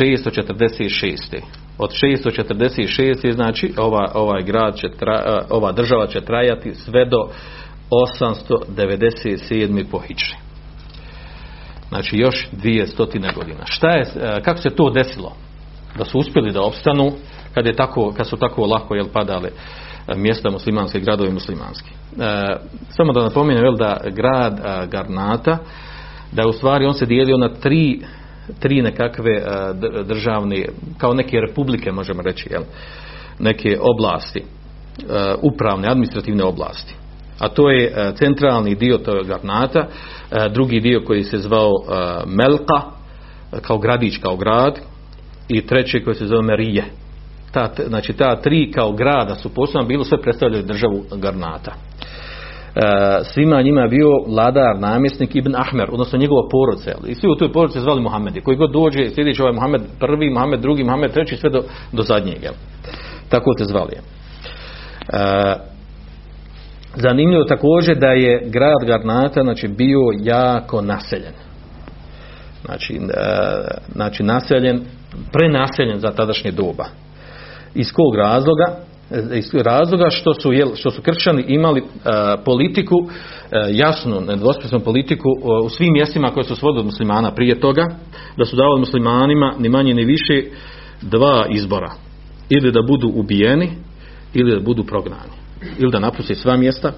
646. 0.01 1.41
od 1.79 1.91
646. 1.91 3.33
znači 3.33 3.73
ova, 3.79 4.11
ovaj 4.15 4.43
grad 4.43 4.77
će 4.77 4.89
tra, 4.99 5.45
ova 5.51 5.73
država 5.73 6.07
će 6.07 6.21
trajati 6.21 6.75
sve 6.75 7.05
do 7.05 7.29
897. 7.91 9.85
po 9.91 9.99
Hidžri. 9.99 10.37
Znači 11.89 12.17
još 12.17 12.49
dvije 12.53 12.87
stotine 12.87 13.33
godina. 13.35 13.61
Šta 13.65 13.91
je, 13.91 14.05
kako 14.45 14.61
se 14.61 14.71
to 14.71 14.91
desilo? 14.91 15.33
Da 15.99 16.05
su 16.05 16.19
uspjeli 16.19 16.53
da 16.53 16.63
opstanu 16.63 17.13
kad, 17.55 17.67
je 17.67 17.77
tako, 17.77 18.13
kad 18.17 18.29
su 18.29 18.37
tako 18.37 18.67
lako 18.67 18.95
jel, 18.95 19.07
padale 19.13 19.51
mjesta 20.17 20.51
muslimanske, 20.51 21.01
gradovi 21.01 21.33
muslimanski. 21.33 21.91
E, 21.91 22.57
samo 22.91 23.13
da 23.13 23.23
napomenem 23.23 23.65
jel, 23.65 23.77
da 23.77 24.01
grad 24.11 24.61
a, 24.65 24.87
Garnata, 24.87 25.59
da 26.33 26.43
je 26.43 26.49
u 26.49 26.53
stvari 26.53 26.87
on 26.87 26.95
se 26.95 27.07
dijelio 27.07 27.37
na 27.37 27.55
tri, 27.55 28.01
tri 28.59 28.83
nekakve 28.83 29.43
a, 29.47 29.73
državne, 30.05 30.65
kao 30.99 31.15
neke 31.15 31.41
republike 31.41 31.93
možemo 31.93 32.23
reći, 32.23 32.49
jel, 32.51 32.63
neke 33.39 33.79
oblasti, 33.81 34.43
upravne, 35.43 35.89
administrativne 35.89 36.45
oblasti. 36.45 36.95
A 37.39 37.49
to 37.49 37.71
je 37.71 38.13
centralni 38.19 38.75
dio 38.75 38.99
tog 38.99 39.27
Garnata, 39.27 39.87
drugi 40.51 40.81
dio 40.81 41.01
koji 41.07 41.25
se 41.25 41.39
zvao 41.39 41.73
Melka, 42.27 42.83
kao 43.63 43.79
gradić, 43.79 44.17
kao 44.17 44.37
grad, 44.37 44.79
i 45.49 45.67
treći 45.67 46.05
koji 46.05 46.15
se 46.15 46.27
zove 46.27 46.43
Merije, 46.43 46.85
ta, 47.53 47.71
znači 47.87 48.13
ta 48.13 48.37
tri 48.37 48.73
kao 48.73 48.93
grada 48.93 49.35
su 49.35 49.55
posebno 49.55 49.87
bilo 49.87 50.05
sve 50.05 50.21
predstavljaju 50.23 50.63
državu 50.63 51.05
Garnata. 51.17 51.73
E, 52.75 53.25
svima 53.25 53.63
njima 53.63 53.81
je 53.81 53.89
bio 53.89 54.09
vladar, 54.27 54.79
namjesnik 54.79 55.37
Ibn 55.37 55.55
Ahmer, 55.57 55.89
odnosno 55.93 56.19
njegova 56.19 56.49
porodica. 56.51 56.91
I 57.07 57.15
svi 57.15 57.29
u 57.29 57.35
toj 57.35 57.53
porodici 57.53 57.81
zvali 57.81 58.03
Muhamedi. 58.03 58.41
Koji 58.41 58.57
god 58.57 58.73
dođe, 58.73 59.11
sljedeći 59.11 59.43
ovaj 59.43 59.55
Muhammed 59.55 59.83
prvi, 60.01 60.31
Muhammed 60.31 60.61
drugi, 60.61 60.85
Muhammed 60.85 61.13
treći, 61.13 61.37
sve 61.37 61.51
do, 61.51 61.63
do 61.93 62.03
zadnjeg. 62.03 62.43
Jel? 62.43 62.55
Tako 63.29 63.55
te 63.59 63.65
zvali. 63.65 63.93
E, 63.93 63.99
zanimljivo 66.95 67.45
također 67.45 67.99
da 67.99 68.09
je 68.09 68.43
grad 68.47 68.87
Garnata 68.87 69.43
znači, 69.43 69.69
bio 69.69 70.01
jako 70.21 70.83
naseljen. 70.83 71.35
Znači, 72.65 72.95
e, 72.95 73.01
znači 73.93 74.23
naseljen, 74.23 74.81
prenaseljen 75.33 75.99
za 75.99 76.11
tadašnje 76.11 76.51
doba 76.51 76.85
iz 77.75 77.93
kog 77.93 78.15
razloga 78.15 78.89
iz 79.35 79.55
razloga 79.55 80.11
što 80.11 80.35
su, 80.35 80.53
jel, 80.53 80.69
što 80.75 80.91
su 80.91 81.03
kršćani 81.03 81.45
imali 81.49 81.83
a, 82.05 82.37
politiku 82.45 82.95
a, 83.05 83.59
jasnu, 83.71 84.21
nedvosmislenu 84.21 84.85
politiku 84.85 85.29
a, 85.29 85.65
u 85.65 85.69
svim 85.69 85.93
mjestima 85.93 86.31
koje 86.31 86.45
su 86.45 86.57
svodili 86.57 86.81
od 86.81 86.87
muslimana 86.87 87.35
prije 87.35 87.61
toga, 87.61 87.87
da 88.37 88.45
su 88.45 88.57
davali 88.57 88.81
muslimanima 88.81 89.55
ni 89.59 89.69
manje 89.69 89.95
ni 89.95 90.05
više 90.05 90.43
dva 91.03 91.47
izbora. 91.51 91.93
Ili 92.49 92.73
da 92.73 92.83
budu 92.83 93.13
ubijeni, 93.15 93.71
ili 94.35 94.55
da 94.55 94.61
budu 94.61 94.85
prognani. 94.85 95.33
Ili 95.79 95.93
da 95.93 96.01
napusti 96.01 96.35
sva 96.35 96.57
mjesta 96.57 96.93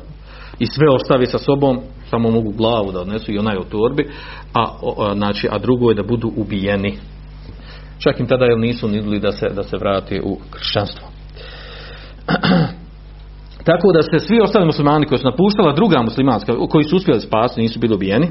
i 0.58 0.66
sve 0.66 0.88
ostavi 0.90 1.26
sa 1.26 1.38
sobom, 1.38 1.80
samo 2.10 2.30
mogu 2.30 2.52
glavu 2.52 2.92
da 2.92 3.00
odnesu 3.00 3.32
i 3.32 3.38
onaj 3.38 3.56
u 3.56 3.64
torbi, 3.64 4.10
a, 4.54 4.62
a, 4.62 5.14
znači, 5.14 5.48
a 5.50 5.58
drugo 5.58 5.90
je 5.90 5.94
da 5.94 6.02
budu 6.02 6.32
ubijeni 6.36 6.98
čak 8.00 8.20
im 8.20 8.26
tada 8.26 8.44
jel 8.44 8.58
nisu 8.58 8.88
nidili 8.88 9.20
da 9.20 9.32
se, 9.32 9.48
da 9.48 9.62
se 9.62 9.76
vrati 9.76 10.20
u 10.24 10.38
kršćanstvo. 10.50 11.08
Tako 13.68 13.92
da 13.92 14.02
se 14.02 14.26
svi 14.26 14.40
ostali 14.40 14.66
muslimani 14.66 15.06
koji 15.06 15.18
su 15.18 15.24
napuštala 15.24 15.72
druga 15.72 16.02
muslimanska, 16.02 16.52
koji 16.70 16.84
su 16.84 16.96
uspjeli 16.96 17.20
spasiti, 17.20 17.60
nisu 17.60 17.78
bili 17.78 17.94
ubijeni, 17.94 18.28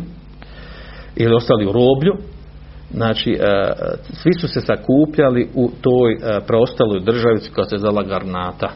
ili 1.15 1.35
ostali 1.35 1.65
u 1.65 1.71
roblju, 1.71 2.13
znači 2.93 3.31
e, 3.31 3.37
svi 4.13 4.33
su 4.33 4.47
se 4.47 4.61
sakupljali 4.61 5.49
u 5.55 5.71
toj 5.81 6.13
e, 6.13 6.17
preostaloj 6.47 6.99
državici 6.99 7.51
koja 7.51 7.65
se 7.65 7.77
zvala 7.77 8.03
Garnata. 8.03 8.69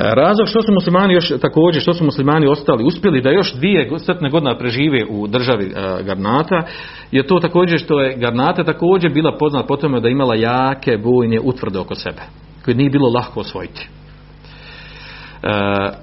Razlog 0.00 0.48
što 0.48 0.62
su 0.62 0.72
muslimani 0.72 1.14
još 1.14 1.32
također, 1.40 1.82
što 1.82 1.94
su 1.94 2.04
muslimani 2.04 2.46
ostali, 2.46 2.84
uspjeli 2.84 3.20
da 3.20 3.30
još 3.30 3.54
dvije 3.54 3.98
stotne 3.98 4.30
godina 4.30 4.58
prežive 4.58 5.04
u 5.10 5.26
državi 5.26 5.66
uh, 5.66 6.06
Garnata, 6.06 6.62
je 7.10 7.26
to 7.26 7.40
također 7.40 7.78
što 7.78 8.00
je 8.00 8.16
Garnata 8.16 8.64
također 8.64 9.12
bila 9.12 9.36
poznata 9.38 9.66
po 9.66 9.76
tome 9.76 10.00
da 10.00 10.08
imala 10.08 10.34
jake 10.34 10.96
vojne 10.96 11.40
utvrde 11.40 11.78
oko 11.78 11.94
sebe, 11.94 12.22
koje 12.64 12.74
nije 12.74 12.90
bilo 12.90 13.08
lahko 13.08 13.40
osvojiti. 13.40 13.88
Uh, 13.88 15.50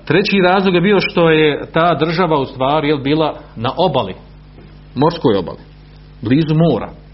treći 0.05 0.38
razlog 0.39 0.75
je 0.75 0.81
bio 0.81 0.99
što 0.99 1.29
je 1.29 1.62
ta 1.73 1.95
država 1.99 2.39
u 2.39 2.45
stvari 2.45 2.88
jel, 2.88 2.97
bila 2.97 3.34
na 3.55 3.69
obali, 3.77 4.13
morskoj 4.95 5.38
obali, 5.38 5.60
blizu 6.21 6.55
mora 6.55 7.04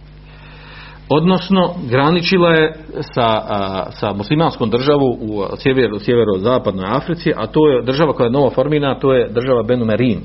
odnosno 1.17 1.73
graničila 1.89 2.49
je 2.49 2.73
sa, 3.13 3.27
a, 3.27 3.85
sa 3.91 4.13
muslimanskom 4.13 4.69
državu 4.69 5.17
u 5.21 5.43
sjeveru, 5.57 5.99
sjevero-zapadnoj 5.99 6.85
Africi, 6.87 7.33
a 7.35 7.47
to 7.47 7.67
je 7.69 7.83
država 7.83 8.13
koja 8.13 8.25
je 8.25 8.31
novo 8.31 8.49
formina, 8.49 8.99
to 8.99 9.13
je 9.13 9.29
država 9.29 9.63
Benumerin. 9.63 10.19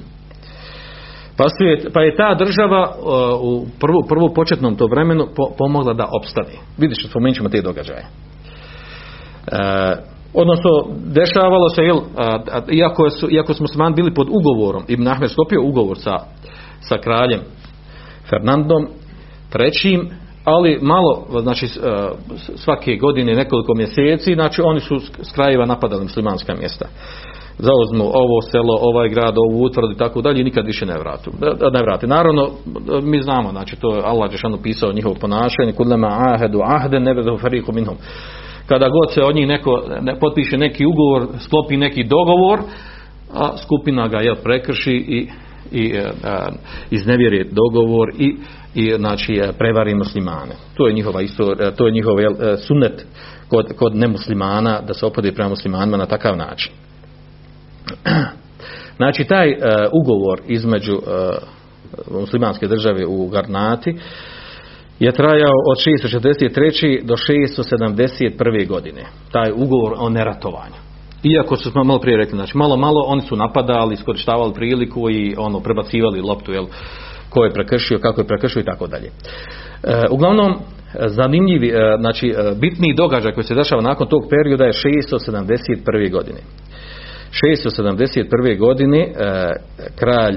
Pa, 1.37 1.45
je, 1.65 1.93
pa 1.95 2.01
je 2.01 2.17
ta 2.17 2.35
država 2.35 2.83
a, 2.83 3.37
u 3.41 3.67
prvu, 3.81 4.03
prvu 4.09 4.35
početnom 4.35 4.77
to 4.77 4.87
vremenu 4.87 5.27
po, 5.37 5.51
pomogla 5.59 5.95
da 5.95 6.09
opstane. 6.21 6.59
Vidiš, 6.79 7.09
spomenut 7.11 7.37
ćemo 7.37 7.49
te 7.49 7.63
događaje. 7.63 8.03
E, 8.03 8.07
odnosno, 10.35 10.71
dešavalo 11.07 11.69
se, 11.69 11.83
jel, 11.83 11.99
a, 12.17 12.39
iako, 12.71 13.11
su, 13.11 13.29
iako 13.31 13.55
smo 13.55 13.65
muslimani 13.65 13.95
bili 13.95 14.15
pod 14.15 14.29
ugovorom, 14.31 14.83
Ibn 14.89 15.09
Ahmed 15.09 15.31
skopio 15.31 15.63
ugovor 15.63 15.99
sa, 15.99 16.19
sa 16.81 16.97
kraljem 17.03 17.41
Fernandom, 18.31 18.87
trećim, 19.51 20.11
ali 20.47 20.79
malo, 20.83 21.27
znači 21.43 21.67
e, 21.67 21.69
svake 22.55 22.97
godine 22.97 23.35
nekoliko 23.35 23.75
mjeseci, 23.75 24.35
znači 24.35 24.63
oni 24.63 24.81
su 24.81 25.01
s 25.23 25.33
krajeva 25.35 25.67
napadali 25.67 26.03
muslimanska 26.03 26.55
mjesta. 26.55 26.87
Zauzmu 27.59 28.05
ovo 28.05 28.41
selo, 28.51 28.79
ovaj 28.81 29.09
grad, 29.09 29.35
ovu 29.39 29.65
utvrdu 29.65 29.93
i 29.93 29.97
tako 29.97 30.23
dalje 30.23 30.41
i 30.41 30.45
nikad 30.45 30.67
više 30.67 30.87
ne 30.87 30.99
vratu. 30.99 31.31
Ne 31.73 31.83
vrati. 31.83 32.07
Naravno, 32.07 32.51
mi 33.03 33.23
znamo, 33.23 33.51
znači 33.51 33.77
to 33.77 33.97
je 33.97 34.03
Allah 34.05 34.31
Žešanu 34.31 34.59
pisao 34.63 34.93
njihovo 34.93 35.15
ponašanje, 35.21 35.73
kudlema 35.73 36.09
ahedu 36.11 36.61
ahden 36.65 37.03
nevedu 37.03 37.39
fariku 37.39 37.73
minhum. 37.73 37.97
Kada 38.67 38.89
god 38.89 39.15
se 39.15 39.23
od 39.23 39.35
njih 39.35 39.47
neko 39.47 39.83
ne, 40.01 40.19
potpiše 40.19 40.57
neki 40.57 40.87
ugovor, 40.87 41.27
sklopi 41.39 41.77
neki 41.77 42.05
dogovor, 42.05 42.61
a 43.35 43.57
skupina 43.57 44.09
ga 44.09 44.19
jel, 44.21 44.35
prekrši 44.43 44.93
i, 44.93 45.29
i 45.73 45.99
a, 46.25 46.49
iznevjeri 46.91 47.51
dogovor 47.53 48.09
i 48.19 48.37
i 48.77 48.95
znači 48.97 49.35
e, 49.35 49.53
prevari 49.59 49.95
muslimane. 49.95 50.55
To 50.75 50.87
je 50.87 50.93
njihova 50.95 51.23
isto, 51.23 51.53
e, 51.53 51.75
to 51.75 51.87
je 51.87 51.93
njihov 51.93 52.21
e, 52.21 52.57
sunnet 52.57 53.07
kod, 53.49 53.73
kod 53.77 53.97
nemuslimana 53.97 54.81
da 54.81 54.95
se 54.95 55.07
opode 55.07 55.33
prema 55.33 55.51
muslimanima 55.51 55.97
na 55.97 56.07
takav 56.07 56.37
način. 56.37 56.73
Znači 58.97 59.25
taj 59.25 59.49
uh, 59.49 59.57
ugovor 59.93 60.41
između 60.47 60.95
uh, 60.95 61.03
muslimanske 62.21 62.67
države 62.67 63.07
u 63.07 63.29
Garnati 63.29 63.97
je 64.99 65.13
trajao 65.13 65.55
od 65.71 65.79
643. 66.03 67.05
do 67.05 67.15
671. 67.15 68.69
godine. 68.69 69.03
Taj 69.33 69.53
ugovor 69.53 69.95
o 69.99 70.09
neratovanju. 70.09 70.75
Iako 71.23 71.57
su 71.57 71.71
smo 71.71 71.85
malo 71.85 72.01
prije 72.01 72.17
rekli, 72.17 72.37
znači 72.37 72.57
malo 72.57 72.77
malo 72.77 73.01
oni 73.07 73.23
su 73.23 73.37
napadali, 73.37 73.95
iskorištavali 73.95 74.55
priliku 74.55 75.11
i 75.11 75.35
ono 75.39 75.61
prebacivali 75.61 76.21
loptu 76.21 76.53
jel, 76.53 76.67
ko 77.29 77.45
je 77.45 77.53
prekršio, 77.53 77.99
kako 77.99 78.21
je 78.21 78.27
prekršio 78.27 78.61
i 78.61 78.65
tako 78.65 78.87
dalje. 78.87 79.07
E, 79.07 80.05
uglavnom, 80.11 80.59
zanimljivi, 81.07 81.69
e, 81.69 81.97
znači 82.01 82.29
e, 82.29 82.55
bitni 82.61 82.95
događaj 82.95 83.33
koji 83.33 83.45
se 83.45 83.55
dešava 83.55 83.83
nakon 83.83 84.09
tog 84.09 84.23
perioda 84.31 84.65
je 84.65 84.73
671. 84.73 86.13
godine. 86.13 86.39
671. 87.31 88.59
godine 88.59 89.13
kralj 89.97 90.37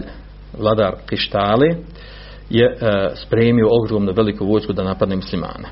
vladar 0.58 0.94
Kištali 1.10 1.76
je 2.50 2.78
spremio 3.16 3.68
ogromnu 3.84 4.14
veliku 4.16 4.46
vojsku 4.46 4.74
da 4.74 4.84
napadne 4.84 5.16
muslimane. 5.16 5.70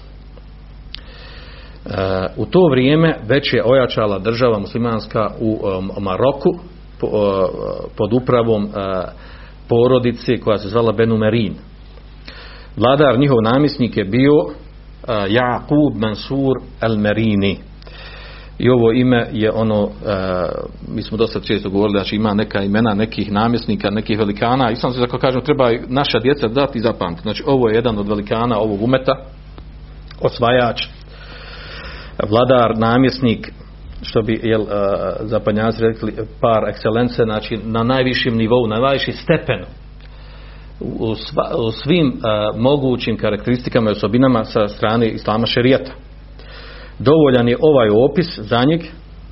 U 2.37 2.45
to 2.45 2.67
vrijeme 2.71 3.15
već 3.27 3.53
je 3.53 3.63
ojačala 3.65 4.19
država 4.19 4.59
muslimanska 4.59 5.29
u 5.39 5.59
Maroku 6.01 6.59
pod 7.97 8.13
upravom 8.13 8.69
porodice 9.69 10.37
koja 10.37 10.57
se 10.57 10.69
zvala 10.69 10.91
Benumerin. 10.91 11.53
Vladar, 12.75 13.19
njihov 13.19 13.37
namjesnik 13.43 13.97
je 13.97 14.05
bio 14.05 14.33
uh, 14.33 14.53
Jakub 15.29 15.95
Mansur 15.95 16.57
El-Merini. 16.81 17.55
I 18.59 18.69
ovo 18.69 18.91
ime 18.91 19.27
je 19.31 19.51
ono, 19.51 19.83
uh, 19.83 19.91
mi 20.87 21.01
smo 21.01 21.17
dosta 21.17 21.39
često 21.39 21.69
govorili, 21.69 21.99
znači 21.99 22.15
ima 22.15 22.33
neka 22.33 22.63
imena 22.63 22.93
nekih 22.93 23.31
namjesnika, 23.31 23.89
nekih 23.89 24.19
velikana, 24.19 24.71
i 24.71 24.75
sam 24.75 24.91
se 24.91 24.99
tako 24.99 25.17
kažem, 25.17 25.41
treba 25.41 25.71
naša 25.87 26.19
djeca 26.19 26.47
dati 26.47 26.77
i 26.77 26.81
zapamtiti. 26.81 27.23
Znači 27.23 27.43
ovo 27.47 27.69
je 27.69 27.75
jedan 27.75 27.97
od 27.97 28.07
velikana 28.07 28.57
ovog 28.59 28.83
umeta, 28.83 29.15
osvajač, 30.21 30.87
vladar, 32.29 32.77
namjesnik, 32.77 33.51
što 34.01 34.21
bi 34.21 34.39
jel, 34.43 34.61
uh, 34.61 34.67
zapadnjaci 35.21 35.81
rekli 35.81 36.13
par 36.41 36.69
ekscelence, 36.69 37.23
znači 37.23 37.57
na 37.63 37.83
najvišem 37.83 38.37
nivou, 38.37 38.67
na 38.67 38.75
najvišem 38.75 39.13
stepenu 39.13 39.65
u, 40.79 41.15
sva, 41.15 41.43
u 41.57 41.71
svim 41.71 42.07
uh, 42.07 42.59
mogućim 42.61 43.17
karakteristikama 43.17 43.89
i 43.89 43.91
osobinama 43.91 44.45
sa 44.45 44.67
strane 44.67 45.07
islama 45.07 45.45
šerijata. 45.45 45.91
dovoljan 46.99 47.47
je 47.47 47.57
ovaj 47.61 47.89
opis 47.89 48.39
za 48.39 48.63
njeg 48.63 48.81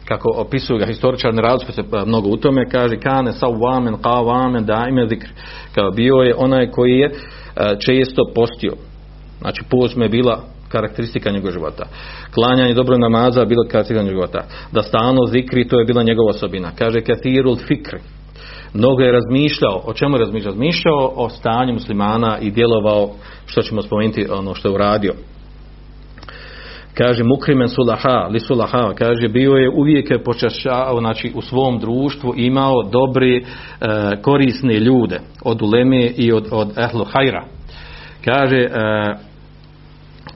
kako 0.07 0.29
opisuju 0.35 0.79
ga 0.79 0.85
historičar, 0.85 1.33
ne 1.33 1.41
razlikuje 1.41 1.73
se 1.73 1.81
e, 1.81 2.05
mnogo 2.05 2.29
u 2.29 2.37
tome, 2.37 2.69
kaže 2.69 2.97
kane 2.97 3.31
sa 3.31 3.47
vamen, 3.47 3.97
ka 4.01 4.09
vamen, 4.09 4.65
da 4.65 4.85
ime 4.89 5.07
zikr. 5.07 5.27
Kao 5.75 5.91
bio 5.91 6.15
je 6.15 6.35
onaj 6.37 6.71
koji 6.71 6.91
je 6.91 7.05
e, 7.05 7.11
često 7.79 8.21
postio. 8.35 8.73
Znači 9.41 9.63
post 9.69 9.95
mu 9.95 10.03
je 10.03 10.09
bila 10.09 10.43
karakteristika 10.75 11.31
njegovog 11.31 11.53
života. 11.53 11.85
Klanjanje 12.33 12.73
dobro 12.73 12.97
namaza 12.97 13.39
je 13.39 13.45
bila 13.45 13.63
karakteristika 13.63 14.03
njegovog 14.03 14.29
života. 14.29 14.41
Da 14.71 14.81
stalno 14.81 15.25
zikri, 15.25 15.67
to 15.67 15.79
je 15.79 15.85
bila 15.85 16.03
njegova 16.03 16.29
osobina. 16.29 16.71
Kaže 16.77 17.01
kathirul 17.01 17.55
fikri. 17.55 17.99
Mnogo 18.73 19.01
je 19.01 19.11
razmišljao, 19.11 19.81
o 19.85 19.93
čemu 19.93 20.15
je 20.15 20.19
razmišljao? 20.19 20.51
Razmišljao 20.51 21.13
o 21.15 21.29
stanju 21.29 21.73
muslimana 21.73 22.37
i 22.41 22.51
djelovao, 22.51 23.09
što 23.45 23.61
ćemo 23.61 23.81
spomenuti, 23.81 24.27
ono 24.31 24.55
što 24.55 24.67
je 24.67 24.75
uradio 24.75 25.13
kaže 26.97 27.23
mukrimen 27.23 27.69
sulaha, 27.69 28.27
li 28.31 28.39
sulaha, 28.39 28.93
kaže 28.97 29.27
bio 29.27 29.51
je 29.51 29.69
uvijek 29.69 30.23
počašao, 30.23 30.99
znači 30.99 31.31
u 31.35 31.41
svom 31.41 31.79
društvu 31.79 32.33
imao 32.37 32.83
dobri, 32.83 33.37
e, 33.37 33.43
korisne 34.21 34.73
ljude 34.73 35.19
od 35.43 35.61
uleme 35.61 36.05
i 36.05 36.31
od, 36.31 36.47
od 36.51 36.77
ehlu 36.77 37.05
hajra. 37.05 37.45
Kaže, 38.25 38.57
e, 38.57 38.69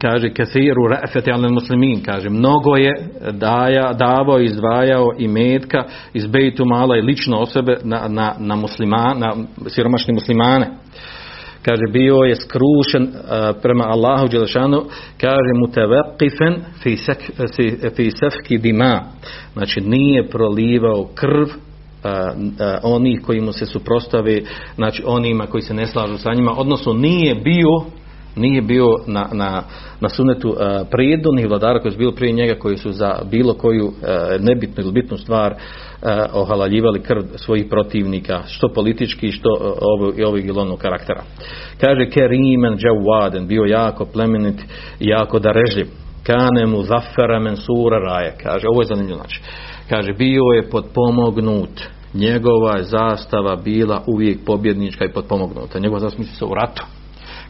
kaže 0.02 0.34
kesiru 0.34 0.88
rafeti 0.88 1.32
al 1.32 1.52
muslimin 1.52 2.04
kaže 2.04 2.30
mnogo 2.30 2.76
je 2.76 2.94
daja, 3.32 3.94
davao 3.94 4.40
izdvajao 4.40 5.08
i 5.18 5.28
metka 5.28 5.84
iz 6.14 6.26
bejtu 6.26 6.66
mala 6.66 6.98
i 6.98 7.02
lično 7.02 7.38
osobe 7.38 7.78
na, 7.84 8.08
na, 8.08 8.36
na 8.40 8.56
muslima, 8.56 9.16
na 9.18 9.36
siromašne 9.68 10.14
muslimane. 10.14 10.68
Kaže 11.66 11.84
bio 11.94 12.16
je 12.16 12.36
skrušen 12.36 13.04
uh, 13.04 13.62
prema 13.62 13.84
Allahu 13.84 14.28
Đelešanu 14.28 14.84
kaže 15.22 15.52
muteveqifen 15.56 16.60
fi, 16.84 16.98
sek, 16.98 17.18
fi, 17.96 18.12
sefki 18.12 18.58
dima 18.58 19.02
znači 19.54 19.82
nije 19.82 20.30
prolivao 20.30 21.10
krv 21.16 21.42
uh, 21.42 21.50
uh, 21.50 22.52
onih 22.84 23.22
koji 23.26 23.42
mu 23.42 23.52
se 23.52 23.66
suprostave 23.66 24.42
znači 24.76 25.04
onima 25.06 25.46
koji 25.46 25.62
se 25.62 25.74
ne 25.74 25.88
slažu 25.88 26.18
sa 26.18 26.34
njima 26.34 26.54
odnosno 26.58 26.94
nije 26.94 27.36
bio 27.36 27.70
nije 28.36 28.62
bio 28.62 28.88
na, 29.08 29.30
na, 29.34 29.64
na 30.02 30.10
sunetu 30.10 30.56
prijedolnih 30.92 31.48
vladara 31.50 31.80
koji 31.80 31.92
su 31.92 31.98
bili 31.98 32.16
prije 32.16 32.34
njega 32.34 32.56
koji 32.60 32.78
su 32.78 32.92
za 32.92 33.16
bilo 33.32 33.54
koju 33.54 33.86
uh, 33.86 33.94
nebitnu 34.40 34.84
ili 34.84 34.92
bitnu 34.92 35.18
stvar 35.18 35.52
uh, 35.52 36.10
ohalaljivali 36.34 37.00
krv 37.00 37.22
svojih 37.36 37.66
protivnika 37.70 38.42
što 38.48 38.74
politički 38.74 39.32
što 39.32 39.50
uh, 39.50 39.60
ovog, 39.82 40.20
ovog 40.26 40.40
ili 40.40 40.60
onog 40.60 40.80
karaktera. 40.80 41.24
Kaže 41.82 42.10
Kerimen 42.10 42.78
Džavaden 42.78 43.48
bio 43.48 43.64
jako 43.64 44.06
plemenit 44.06 44.62
jako 45.00 45.40
darežljiv. 45.40 45.88
Kane 46.24 46.66
mu 46.66 46.84
zafera 46.84 47.40
mensura 47.40 48.00
raje 48.00 48.36
kaže 48.44 48.68
ovo 48.68 48.82
je 48.82 48.86
zanimljivo 48.86 49.18
znači. 49.18 49.42
Kaže 49.90 50.14
bio 50.14 50.44
je 50.56 50.70
podpomognut 50.70 51.82
njegova 52.14 52.78
je 52.78 52.84
zastava 52.84 53.56
bila 53.56 54.04
uvijek 54.08 54.40
pobjednička 54.46 55.06
i 55.06 55.14
podpomognuta 55.14 55.80
njegova 55.80 56.00
zastava 56.00 56.24
se 56.24 56.46
u 56.46 56.54
ratu 56.54 56.84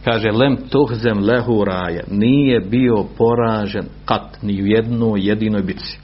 kaže 0.04 0.30
lem 0.30 0.56
tuhzem 0.70 1.18
lehu 1.18 1.64
raje. 1.64 2.04
Nije 2.10 2.60
bio 2.60 3.04
poražen 3.18 3.84
kat 4.04 4.42
ni 4.42 4.62
u 4.62 4.66
jednoj 4.66 5.20
jedinoj 5.28 5.62
bitci. 5.62 5.98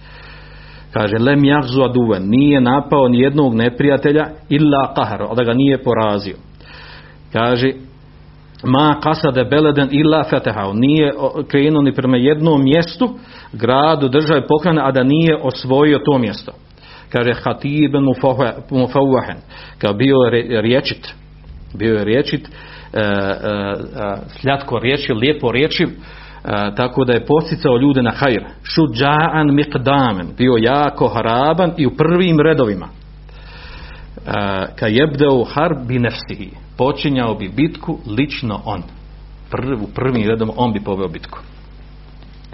Kaže 0.93 1.19
lem 1.19 1.45
jahzu 1.45 1.83
aduven. 1.83 2.23
Nije 2.29 2.61
napao 2.61 3.09
ni 3.09 3.21
jednog 3.21 3.55
neprijatelja 3.55 4.27
illa 4.49 4.95
kahar 4.95 5.21
da 5.37 5.45
ga 5.45 5.55
nije 5.55 5.83
porazio. 5.83 6.37
Kaže 7.33 7.73
ma 8.65 9.01
kasade 9.03 9.45
beleden 9.45 9.89
illa 9.91 10.25
fetehao 10.25 10.73
nije 10.73 11.13
krenuo 11.49 11.83
ni 11.83 11.95
prema 11.95 12.17
jednom 12.17 12.65
mjestu 12.65 13.19
gradu 13.53 14.09
države 14.09 14.47
pokrene 14.47 14.83
a 14.85 14.93
da 14.93 15.03
nije 15.03 15.37
osvojio 15.43 15.99
to 15.99 16.19
mjesto. 16.19 16.53
Kaže 17.13 17.33
hatiben 17.33 18.05
mufawwahen 18.71 19.39
kao 19.79 19.93
bio 19.93 20.17
riječit 20.63 21.15
bio 21.75 21.95
je 21.95 22.05
riječit 22.05 22.49
sljatko 24.41 24.79
riječi, 24.79 25.13
lijepo 25.13 25.53
riječi, 25.53 25.85
e, 25.85 25.89
tako 26.77 27.05
da 27.05 27.13
je 27.13 27.27
posticao 27.27 27.79
ljude 27.79 28.03
na 28.03 28.11
hajr. 28.11 28.45
Šuđa'an 28.63 29.51
miqdamen, 29.51 30.27
bio 30.37 30.57
jako 30.57 31.09
haraban 31.09 31.73
i 31.77 31.87
u 31.87 31.97
prvim 31.97 32.41
redovima. 32.41 32.87
E, 32.87 34.31
ka 34.77 34.87
jebdeu 34.87 35.45
harbi 35.45 35.99
nefsihi, 35.99 36.51
počinjao 36.79 37.35
bi 37.35 37.49
bitku 37.49 37.99
lično 38.07 38.61
on. 38.65 38.83
Prv, 39.51 39.83
u 39.83 39.87
prvim 39.95 40.27
redom 40.29 40.51
on 40.57 40.73
bi 40.73 40.81
poveo 40.81 41.09
bitku. 41.09 41.39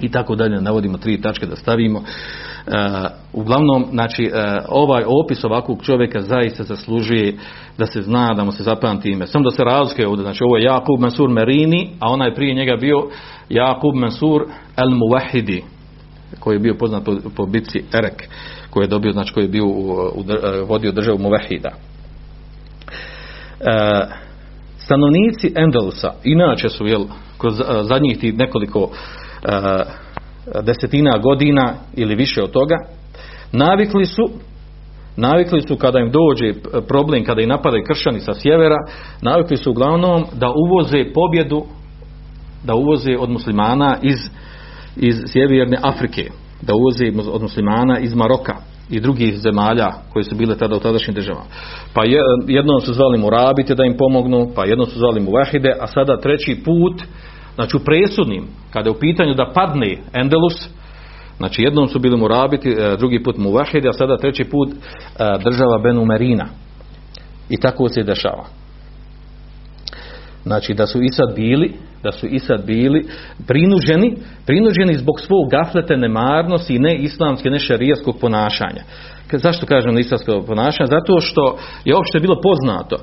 I 0.00 0.10
tako 0.10 0.34
dalje, 0.34 0.60
navodimo 0.60 0.98
tri 0.98 1.20
tačke 1.20 1.46
da 1.46 1.56
stavimo. 1.56 2.02
Uh, 2.66 2.72
uglavnom, 3.32 3.86
znači, 3.90 4.22
uh, 4.22 4.64
ovaj 4.68 5.04
opis 5.06 5.44
ovakvog 5.44 5.82
čovjeka 5.82 6.20
zaista 6.20 6.64
zaslužuje 6.64 7.36
da 7.78 7.86
se 7.86 8.02
zna, 8.02 8.34
da 8.34 8.44
mu 8.44 8.52
se 8.52 8.62
zapamti 8.62 9.10
ime. 9.10 9.26
Samo 9.26 9.44
da 9.44 9.50
se 9.50 9.64
razlike 9.64 10.06
ovdje, 10.06 10.22
znači 10.22 10.44
ovo 10.44 10.56
je 10.56 10.64
Jakub 10.64 11.00
Mansur 11.00 11.28
Merini, 11.28 11.90
a 12.00 12.12
onaj 12.12 12.34
prije 12.34 12.54
njega 12.54 12.76
bio 12.76 12.96
Jakub 13.48 13.94
Mansur 13.94 14.42
El 14.76 14.90
Muvahidi, 14.90 15.62
koji 16.40 16.54
je 16.54 16.60
bio 16.60 16.74
poznat 16.74 17.04
po, 17.04 17.16
po 17.36 17.46
bitci 17.46 17.84
Erek, 17.92 18.28
koji 18.70 18.84
je 18.84 18.88
dobio, 18.88 19.12
znači 19.12 19.32
koji 19.32 19.44
je 19.44 19.48
bio 19.48 19.64
u, 19.64 19.92
u, 20.14 20.24
vodio 20.66 20.92
državu 20.92 21.18
Muvahida. 21.18 21.70
Uh, 23.60 24.12
stanovnici 24.78 25.52
Endelusa, 25.56 26.12
inače 26.24 26.68
su, 26.68 26.86
jel, 26.86 27.04
kroz 27.38 27.60
uh, 27.60 27.66
zadnjih 27.82 28.18
tih 28.18 28.38
nekoliko 28.38 28.80
uh, 28.80 28.90
desetina 30.62 31.18
godina 31.18 31.74
ili 31.94 32.14
više 32.14 32.42
od 32.42 32.50
toga, 32.50 32.76
navikli 33.52 34.04
su 34.04 34.30
navikli 35.16 35.60
su 35.68 35.76
kada 35.76 35.98
im 35.98 36.10
dođe 36.10 36.60
problem, 36.88 37.24
kada 37.24 37.42
im 37.42 37.48
napadaju 37.48 37.84
kršćani 37.84 38.20
sa 38.20 38.34
sjevera, 38.34 38.76
navikli 39.22 39.56
su 39.56 39.70
uglavnom 39.70 40.24
da 40.32 40.50
uvoze 40.50 41.12
pobjedu, 41.14 41.64
da 42.64 42.74
uvoze 42.74 43.16
od 43.18 43.30
muslimana 43.30 43.98
iz, 44.02 44.16
iz 44.96 45.16
sjeverne 45.26 45.78
Afrike, 45.82 46.30
da 46.62 46.74
uvoze 46.74 47.04
od 47.32 47.42
muslimana 47.42 47.98
iz 47.98 48.14
Maroka 48.14 48.56
i 48.90 49.00
drugih 49.00 49.38
zemalja 49.38 49.92
koje 50.12 50.24
su 50.24 50.34
bile 50.34 50.56
tada 50.56 50.76
u 50.76 50.80
tadašnjim 50.80 51.14
državama. 51.14 51.46
Pa 51.94 52.02
jednom 52.46 52.80
su 52.80 52.94
zvali 52.94 53.18
Murabite 53.18 53.74
da 53.74 53.84
im 53.84 53.96
pomognu, 53.96 54.50
pa 54.54 54.64
jednom 54.64 54.86
su 54.86 54.98
zvali 54.98 55.20
Muvahide, 55.20 55.72
a 55.80 55.86
sada 55.86 56.20
treći 56.20 56.62
put, 56.64 57.02
znači 57.54 57.76
u 57.76 57.80
presudnim, 57.80 58.44
kada 58.72 58.88
je 58.88 58.96
u 58.96 58.98
pitanju 59.00 59.34
da 59.34 59.52
padne 59.54 59.98
Endelus, 60.12 60.68
Znači 61.42 61.62
jednom 61.62 61.88
su 61.88 61.98
bili 61.98 62.16
Murabiti, 62.16 62.68
e, 62.68 62.96
drugi 62.98 63.22
put 63.22 63.36
Muvahidi, 63.36 63.88
a 63.88 63.92
sada 63.92 64.16
treći 64.16 64.44
put 64.44 64.68
e, 64.70 64.74
država 65.44 65.78
Benu 65.82 66.04
Merina. 66.04 66.46
I 67.48 67.56
tako 67.60 67.88
se 67.88 68.02
dešava. 68.02 68.44
Znači 70.42 70.74
da 70.74 70.86
su 70.86 71.02
i 71.02 71.08
sad 71.08 71.34
bili, 71.36 71.72
da 72.02 72.12
su 72.12 72.26
i 72.26 72.38
sad 72.38 72.66
bili 72.66 73.06
prinuženi, 73.46 74.16
prinuženi 74.46 74.94
zbog 74.94 75.20
svog 75.20 75.50
gaflete, 75.50 75.96
nemarnosti 75.96 76.74
i 76.74 76.78
ne 76.78 76.96
islamske, 76.96 77.50
ne 77.50 77.58
šarijaskog 77.58 78.16
ponašanja. 78.20 78.82
Zašto 79.32 79.66
kažem 79.66 79.98
islamskog 79.98 80.46
ponašanja? 80.46 80.86
Zato 80.86 81.20
što 81.20 81.56
je 81.84 81.94
uopšte 81.96 82.20
bilo 82.20 82.40
poznato 82.40 82.96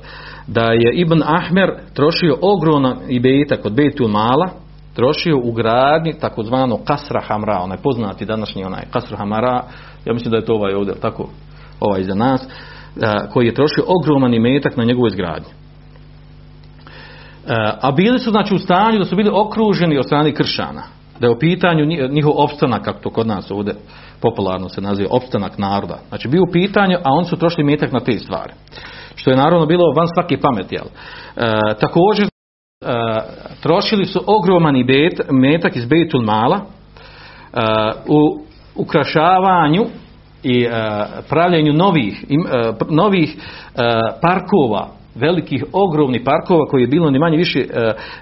da 0.48 0.72
je 0.72 0.94
Ibn 0.94 1.24
Ahmer 1.26 1.70
trošio 1.94 2.38
ogroman 2.42 2.98
ibetak 3.08 3.66
od 3.66 3.74
Bejtul 3.74 4.08
Mala, 4.08 4.50
trošio 4.96 5.38
u 5.44 5.52
gradnji 5.52 6.14
takozvano 6.20 6.78
kasra 6.86 7.22
hamra, 7.22 7.60
onaj 7.64 7.78
poznati 7.78 8.26
današnji 8.26 8.64
onaj 8.64 8.82
kasra 8.92 9.18
hamra, 9.18 9.64
ja 10.06 10.14
mislim 10.14 10.32
da 10.32 10.38
je 10.38 10.46
to 10.46 10.54
ovaj 10.54 10.74
ovdje, 10.74 10.94
tako 11.02 11.30
ovaj 11.80 12.04
za 12.04 12.16
nas, 12.16 12.48
koji 13.34 13.46
je 13.46 13.54
trošio 13.54 13.84
ogroman 13.88 14.34
imetak 14.34 14.78
na 14.78 14.84
njegovu 14.84 15.08
izgradnju. 15.08 15.50
A 17.82 17.92
bili 17.92 18.20
su 18.20 18.32
znači 18.32 18.54
u 18.54 18.60
stanju 18.60 19.00
da 19.00 19.06
su 19.06 19.16
bili 19.16 19.30
okruženi 19.34 19.98
od 19.98 20.06
strane 20.06 20.34
kršana, 20.34 20.84
da 21.20 21.28
je 21.28 21.32
u 21.32 21.40
pitanju 21.40 21.86
njihov 22.10 22.34
opstanak, 22.36 22.84
kako 22.84 23.00
to 23.00 23.10
kod 23.10 23.28
nas 23.28 23.52
ovdje 23.52 23.76
popularno 24.22 24.70
se 24.70 24.82
naziva, 24.82 25.10
opstanak 25.12 25.58
naroda. 25.58 26.00
Znači 26.10 26.28
bio 26.28 26.44
u 26.44 26.52
pitanju, 26.52 26.98
a 27.04 27.12
oni 27.12 27.26
su 27.26 27.38
trošili 27.38 27.64
metak 27.64 27.92
na 27.92 28.00
te 28.00 28.20
stvari. 28.20 28.54
Što 29.16 29.30
je 29.30 29.38
naravno 29.38 29.66
bilo 29.66 29.94
van 29.98 30.08
svake 30.08 30.40
pameti. 30.40 30.76
E, 30.76 30.80
također 31.80 32.30
Uh, 32.86 32.90
trošili 33.62 34.06
su 34.06 34.24
ogromani 34.28 34.84
bet, 34.84 35.22
metak 35.32 35.76
iz 35.76 35.86
Betul 35.86 36.22
Mala 36.22 36.56
uh, 36.56 36.62
u 38.08 38.46
ukrašavanju 38.76 39.86
i 40.44 40.66
uh, 40.66 40.72
pravljenju 41.30 41.74
novih, 41.74 42.26
im, 42.30 42.46
novih 42.90 43.36
parkova, 44.22 44.88
velikih 45.20 45.66
ogromnih 45.74 46.22
parkova 46.26 46.66
koji 46.66 46.82
je 46.82 46.88
bilo 46.88 47.12
ni 47.12 47.20
manje 47.20 47.38
više, 47.38 47.66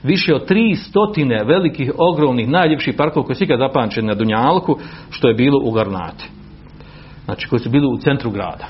više 0.03 0.35
od 0.35 0.45
tri 0.45 0.75
stotine 0.75 1.43
velikih 1.43 1.91
ogromnih 1.97 2.49
najljepših 2.49 2.95
parkova 2.97 3.25
koji 3.25 3.35
su 3.35 3.43
ikad 3.43 3.59
zapančeni 3.59 4.07
na 4.07 4.13
Dunjalku 4.13 4.77
što 5.09 5.27
je 5.27 5.33
bilo 5.33 5.59
u 5.63 5.71
Garnati. 5.71 6.29
Znači 7.25 7.47
koji 7.47 7.59
su 7.59 7.69
bili 7.69 7.87
u 7.87 7.97
centru 7.97 8.31
grada 8.31 8.67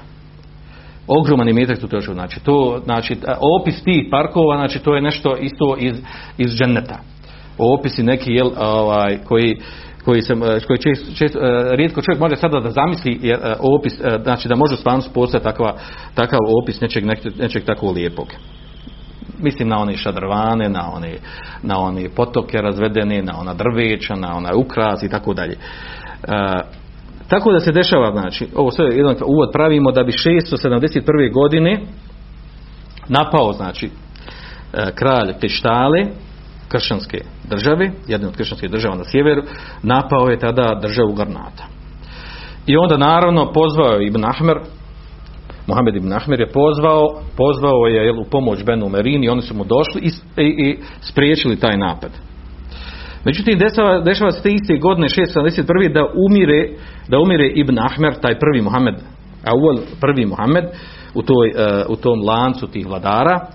ogroman 1.08 1.50
imetak 1.50 1.80
tu 1.80 1.88
trošio. 1.88 2.13
Znači, 2.13 2.40
to, 2.40 2.82
znači, 2.84 3.18
opis 3.60 3.84
tih 3.84 4.08
parkova, 4.12 4.58
znači, 4.58 4.80
to 4.80 4.96
je 4.96 5.02
nešto 5.02 5.38
isto 5.38 5.76
iz, 5.80 5.96
iz 6.38 6.52
dženeta. 6.56 7.00
Opisi 7.58 8.04
neki, 8.04 8.32
jel, 8.32 8.50
ovaj, 8.60 9.18
koji, 9.26 9.58
koji 10.08 10.22
se 10.22 10.34
e, 10.34 10.60
koji 10.67 10.80
čest, 10.80 11.17
čest, 11.17 11.36
e, 11.36 11.39
rijetko 11.76 12.02
čovjek 12.02 12.20
može 12.20 12.36
sada 12.36 12.60
da 12.60 12.70
zamisli 12.70 13.20
jer, 13.22 13.39
e, 13.43 13.54
opis, 13.60 13.93
znači 14.24 14.48
da 14.48 14.56
može 14.56 14.74
u 14.74 14.78
stvarnosti 14.78 15.13
postati 15.13 15.43
takva, 15.43 15.78
takav 16.15 16.39
opis 16.63 16.82
nečeg, 16.82 17.06
nečeg, 17.39 17.63
tako 17.65 17.91
lijepog. 17.91 18.28
Mislim 19.39 19.67
na 19.67 19.78
one 19.78 19.98
šadrvane, 19.98 20.70
na 20.70 20.91
one, 20.93 21.13
na 21.63 21.80
one 21.80 22.10
potoke 22.15 22.62
razvedene, 22.62 23.22
na 23.22 23.39
ona 23.39 23.54
drveća, 23.54 24.15
na 24.15 24.38
onaj 24.38 24.52
ukras 24.56 25.04
i 25.04 25.10
tako 25.10 25.34
dalje. 25.34 25.58
Tako 27.28 27.52
da 27.52 27.60
se 27.60 27.72
dešava, 27.72 28.12
znači, 28.12 28.48
ovo 28.56 28.72
sve 28.72 28.86
jedan 28.86 29.15
uvod 29.26 29.50
pravimo 29.54 29.91
da 29.91 30.04
bi 30.04 30.12
671. 30.12 31.34
godine 31.34 31.82
napao, 33.08 33.54
znači, 33.54 33.89
kralj 34.96 35.34
Peštale, 35.41 36.06
kršćanske 36.68 37.18
države, 37.50 37.92
jedne 38.08 38.28
od 38.28 38.36
kršćanskih 38.38 38.72
država 38.72 38.96
na 38.96 39.04
sjeveru, 39.04 39.42
napao 39.84 40.30
je 40.30 40.40
tada 40.40 40.80
državu 40.82 41.14
Garnata. 41.14 41.64
I 42.68 42.78
onda 42.78 42.98
naravno 42.98 43.52
pozvao 43.54 43.94
je 43.94 44.08
Ibn 44.08 44.26
Ahmer, 44.26 44.58
Mohamed 45.68 45.96
ibn 45.96 46.14
Ahmer 46.14 46.40
je 46.40 46.52
pozvao, 46.52 47.22
pozvao 47.38 47.88
je 47.88 48.06
jel, 48.06 48.20
u 48.20 48.24
pomoć 48.32 48.64
Benu 48.64 48.90
Merini, 48.90 49.30
oni 49.30 49.42
su 49.42 49.56
mu 49.56 49.64
došli 49.64 50.02
i, 50.02 50.10
i, 50.44 50.70
i 50.70 50.78
spriječili 51.02 51.60
taj 51.60 51.78
napad. 51.78 52.12
Međutim, 53.26 53.60
dešava, 53.60 54.02
dešava 54.02 54.32
se 54.32 54.42
te 54.42 54.50
iste 54.52 54.78
godine 54.78 55.08
671. 55.08 55.94
da 55.94 56.06
umire, 56.30 56.70
da 57.08 57.20
umire 57.20 57.48
Ibn 57.48 57.80
Ahmer, 57.80 58.14
taj 58.22 58.40
prvi 58.40 58.62
Muhammed, 58.62 58.96
Awal, 59.44 59.80
prvi 60.02 60.26
Muhammed, 60.26 60.64
u, 61.14 61.22
toj, 61.22 61.48
uh, 61.50 61.90
u 61.90 61.96
tom 61.96 62.22
lancu 62.22 62.68
tih 62.68 62.88
vladara. 62.88 63.48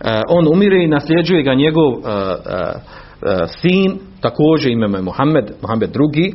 Uh, 0.00 0.06
on 0.28 0.48
umire 0.48 0.84
i 0.84 0.88
nasljeđuje 0.88 1.42
ga 1.42 1.54
njegov 1.54 1.92
uh, 1.92 2.00
sin, 3.60 3.98
također 4.20 4.72
ime 4.72 4.98
je 4.98 5.02
Muhammed, 5.02 5.52
Muhammed 5.62 5.90
drugi, 5.90 6.34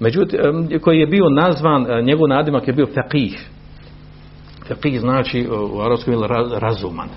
međutim, 0.00 0.40
koji 0.80 0.98
je 0.98 1.06
bio 1.06 1.28
nazvan, 1.28 1.86
njegov 2.04 2.28
nadimak 2.28 2.68
je 2.68 2.74
bio 2.74 2.86
Faqih. 2.86 3.38
Faqih 4.68 5.00
znači 5.00 5.48
u 5.72 5.80
arabskom 5.80 6.14
razuman 6.58 7.08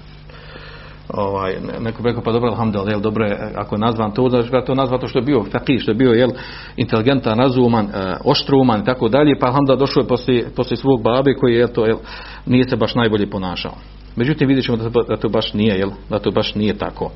ovaj, 1.14 1.56
neko 1.80 2.04
rekao 2.04 2.24
pa 2.24 2.32
dobro 2.32 2.50
alhamdulillah, 2.50 2.94
jel 2.94 3.02
dobro 3.02 3.26
je, 3.26 3.52
ako 3.56 3.76
je 3.76 3.80
nazvan 3.80 4.12
to, 4.12 4.30
znači 4.30 4.50
ga 4.50 4.66
to 4.66 4.76
nazva 4.76 4.98
to 4.98 5.08
što 5.08 5.20
je 5.20 5.26
bio 5.26 5.40
faqih, 5.40 5.80
što 5.80 5.92
je 5.92 5.96
bio 5.96 6.12
jel, 6.12 6.30
inteligentan, 6.78 7.40
razuman, 7.40 7.88
oštruman 8.24 8.82
i 8.82 8.86
tako 8.86 9.10
dalje, 9.10 9.40
pa 9.40 9.48
alhamdulillah 9.48 9.80
došao 9.80 10.02
je 10.02 10.08
poslije, 10.08 10.50
poslije 10.56 10.78
svog 10.78 11.02
babe 11.02 11.34
koji 11.34 11.56
je 11.56 11.74
to, 11.74 11.86
jel, 11.86 11.98
nije 12.46 12.70
se 12.70 12.76
baš 12.76 12.96
najbolje 12.96 13.30
ponašao. 13.30 13.74
Međutim, 14.18 14.48
vidjet 14.48 14.66
ćemo 14.66 14.78
da 15.10 15.18
to, 15.18 15.30
baš 15.30 15.54
nije, 15.54 15.78
jel, 15.78 15.90
da 16.10 16.20
to 16.20 16.32
baš 16.32 16.56
nije 16.56 16.78
tako. 16.78 17.12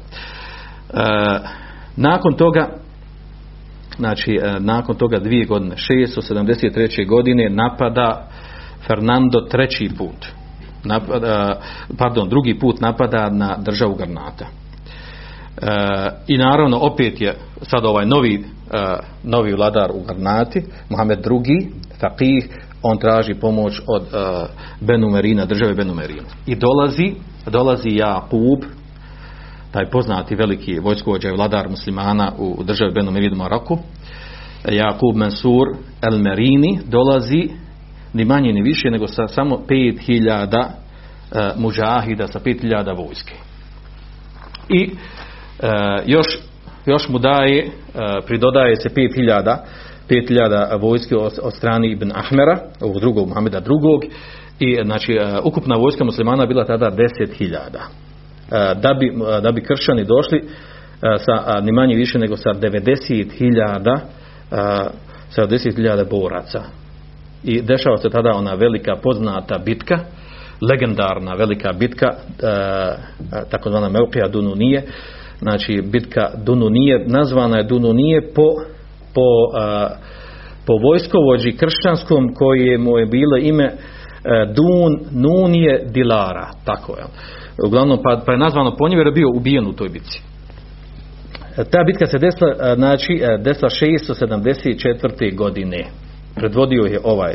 E, 0.93 0.97
nakon 1.95 2.33
toga, 2.33 2.67
znači, 3.97 4.39
e, 4.43 4.59
nakon 4.59 4.95
toga 4.95 5.19
dvije 5.19 5.45
godine, 5.45 5.75
673. 5.75 7.07
godine 7.07 7.49
napada 7.49 8.27
Fernando 8.87 9.41
treći 9.49 9.89
put 9.97 10.41
napada, 10.83 11.61
pardon, 11.97 12.29
drugi 12.29 12.59
put 12.59 12.81
napada 12.81 13.29
na 13.29 13.57
državu 13.57 13.95
Garnata. 13.95 14.45
E, 14.45 15.67
I 16.27 16.37
naravno 16.37 16.77
opet 16.81 17.21
je 17.21 17.35
sad 17.61 17.85
ovaj 17.85 18.05
novi, 18.05 18.35
e, 18.35 18.97
novi 19.23 19.53
vladar 19.53 19.91
u 19.93 20.03
Garnati, 20.07 20.63
Mohamed 20.89 21.19
II, 21.19 21.69
Faqih, 22.01 22.47
on 22.83 22.97
traži 22.97 23.33
pomoć 23.33 23.81
od 23.87 24.03
e, 24.03 24.47
Benumerina, 24.79 25.45
države 25.45 25.73
Benumerina. 25.73 26.27
I 26.45 26.55
dolazi, 26.55 27.13
dolazi 27.47 27.89
Jakub, 27.89 28.59
taj 29.71 29.89
poznati 29.89 30.35
veliki 30.35 30.79
vojskovođa 30.79 31.29
i 31.29 31.35
vladar 31.35 31.69
muslimana 31.69 32.31
u 32.37 32.63
državi 32.63 32.91
Benumerina 32.93 33.35
Maroku, 33.35 33.77
Jakub 34.69 35.15
Mansur 35.15 35.67
El 36.01 36.17
Merini 36.19 36.79
dolazi 36.85 37.49
ni 38.13 38.25
manje 38.25 38.53
ni 38.53 38.61
više 38.61 38.91
nego 38.91 39.07
sa 39.07 39.27
samo 39.27 39.59
5000 39.69 40.65
uh, 40.65 41.61
mužahida 41.61 42.27
sa 42.27 42.39
5000 42.39 42.97
vojske. 42.97 43.33
I 44.69 44.89
uh, 44.91 45.69
još, 46.05 46.27
još 46.85 47.09
mu 47.09 47.19
daje, 47.19 47.65
uh, 47.65 48.01
pridodaje 48.25 48.75
se 48.75 48.89
5000 48.89 49.57
5000 50.09 50.81
vojske 50.81 51.15
od, 51.17 51.33
strani 51.53 51.91
Ibn 51.91 52.11
Ahmera, 52.15 52.59
ovog 52.81 52.99
drugog 52.99 53.27
Muhameda 53.27 53.59
drugog, 53.59 54.03
i 54.59 54.77
znači 54.85 55.17
uh, 55.17 55.45
ukupna 55.45 55.75
vojska 55.75 56.03
muslimana 56.03 56.45
bila 56.45 56.65
tada 56.65 56.91
10.000. 56.91 57.55
Uh, 57.55 58.81
da, 58.81 58.93
bi, 58.93 59.09
uh, 59.09 59.43
da 59.43 59.51
bi 59.51 59.63
kršćani 59.63 60.05
došli 60.05 60.43
sa 61.25 61.59
ni 61.61 61.71
manje 61.71 61.95
više 61.95 62.19
nego 62.19 62.37
sa 62.37 62.49
90.000 62.49 63.93
uh, 63.93 63.99
sa 65.29 65.47
10.000 65.47 66.09
boraca. 66.09 66.63
I 67.43 67.61
dešava 67.61 67.97
se 67.97 68.09
tada 68.09 68.31
ona 68.35 68.53
velika 68.53 68.95
poznata 68.95 69.57
bitka 69.57 69.99
legendarna 70.61 71.33
velika 71.33 71.73
bitka 71.73 72.07
e, 72.07 72.15
takozvana 73.49 73.89
Meukija 73.89 74.27
Dununije. 74.27 74.83
Znači 75.39 75.81
bitka 75.91 76.29
Dununije 76.45 77.05
nazvana 77.07 77.57
je 77.57 77.63
Dununije 77.63 78.33
po 78.33 78.47
po, 79.13 79.57
e, 79.57 79.87
po 80.67 80.73
vojskovođi 80.73 81.57
kršćanskom 81.57 82.33
koje 82.33 82.77
mu 82.77 82.97
je 82.97 83.05
bilo 83.05 83.37
ime 83.37 83.63
e, 83.63 83.73
Dun 84.55 84.99
Nunije 85.11 85.85
Dilara 85.93 86.47
tako 86.65 86.97
je 86.97 87.03
uglavnom 87.67 87.99
pa, 88.03 88.21
pa 88.25 88.31
je 88.31 88.37
nazvano 88.37 88.75
po 88.75 88.87
njemu 88.87 88.99
jer 88.99 89.07
je 89.07 89.13
bio 89.13 89.29
ubijen 89.35 89.67
u 89.67 89.73
toj 89.73 89.89
bitci 89.89 90.21
ta 91.55 91.83
bitka 91.85 92.05
se 92.07 92.17
desila 92.17 92.75
znači 92.75 93.21
desila 93.39 93.69
674. 93.69 95.35
godine 95.35 95.85
predvodio 96.35 96.83
je 96.83 96.99
ovaj 97.03 97.33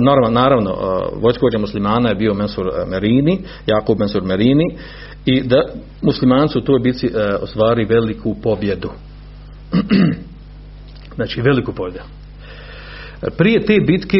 naravno, 0.00 0.30
naravno 0.30 0.76
vojskovođa 1.22 1.58
muslimana 1.58 2.08
je 2.08 2.14
bio 2.14 2.34
Mensur 2.34 2.66
Merini, 2.86 3.38
Jakub 3.66 3.98
Mensur 3.98 4.22
Merini 4.22 4.76
i 5.24 5.42
da 5.42 5.62
muslimani 6.02 6.48
su 6.48 6.58
u 6.58 6.62
toj 6.62 6.80
bici 6.80 7.10
ostvari 7.42 7.84
veliku 7.84 8.36
pobjedu. 8.42 8.90
znači 11.16 11.40
veliku 11.40 11.72
pobjedu. 11.72 12.06
Prije 13.38 13.66
te 13.66 13.80
bitke 13.86 14.18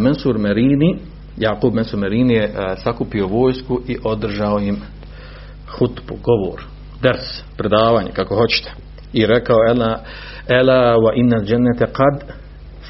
Mensur 0.00 0.38
Merini, 0.38 0.98
Jakub 1.36 1.74
Mensur 1.74 2.00
Merini 2.00 2.34
je 2.34 2.52
sakupio 2.84 3.26
vojsku 3.26 3.80
i 3.88 3.96
održao 4.04 4.58
im 4.58 4.76
hutbu, 5.78 6.16
govor, 6.22 6.62
ders, 7.02 7.42
predavanje, 7.56 8.10
kako 8.12 8.36
hoćete. 8.36 8.70
I 9.12 9.26
rekao, 9.26 9.56
ela, 9.68 10.00
ela 10.48 10.96
wa 10.96 11.12
inna 11.14 11.40
džennete 11.44 11.86
kad 11.92 12.32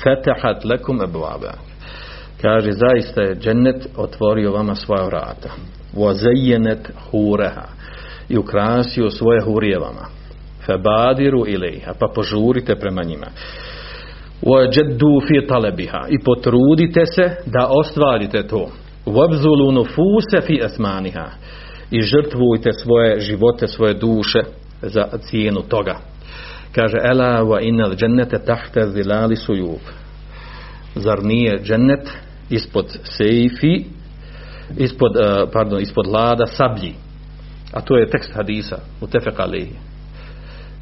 fetahat 0.02 0.64
lekum 0.64 1.02
ebvaba. 1.02 1.52
Kaže, 2.42 2.72
zaista 2.72 3.22
je 3.22 3.36
džennet 3.36 3.86
otvorio 3.96 4.52
vama 4.52 4.74
svoja 4.74 5.04
vrata. 5.04 5.50
Vozejenet 5.92 6.90
hureha. 7.10 7.68
I 8.28 8.38
ukrasio 8.38 9.10
svoje 9.10 9.40
hurije 9.40 9.78
vama. 9.78 10.17
Febadiru 10.68 11.46
ilaiha. 11.46 11.92
Pa 12.00 12.06
požurite 12.14 12.76
prema 12.76 13.02
njima. 13.02 13.26
Vojeddu 14.42 15.20
fi 15.28 15.46
talebiha. 15.46 16.06
I 16.08 16.18
potrudite 16.24 17.06
se 17.06 17.36
da 17.46 17.68
ostvarite 17.70 18.46
to. 18.46 18.68
Vobzulu 19.06 19.72
nufuse 19.72 20.40
fi 20.46 20.60
esmaniha. 20.64 21.26
I 21.90 22.02
žrtvujte 22.02 22.72
svoje 22.72 23.20
živote, 23.20 23.66
svoje 23.66 23.94
duše 23.94 24.38
za 24.82 25.04
cijenu 25.18 25.62
toga 25.62 26.00
kaže 26.72 26.98
ela 27.02 27.42
wa 27.42 27.60
inal 27.60 27.94
džennete 27.96 28.38
tahta 28.38 28.86
zilali 28.86 29.36
sujub 29.36 29.80
zar 30.94 31.24
nije 31.24 31.60
džennet 31.62 32.08
ispod 32.50 32.98
sejfi 33.04 33.84
ispod, 34.76 35.16
uh, 35.16 35.50
pardon, 35.52 35.80
ispod 35.80 36.06
lada 36.06 36.46
sablji 36.46 36.94
a 37.72 37.80
to 37.80 37.96
je 37.96 38.10
tekst 38.10 38.34
hadisa 38.34 38.78
u 39.00 39.06
tefek 39.06 39.38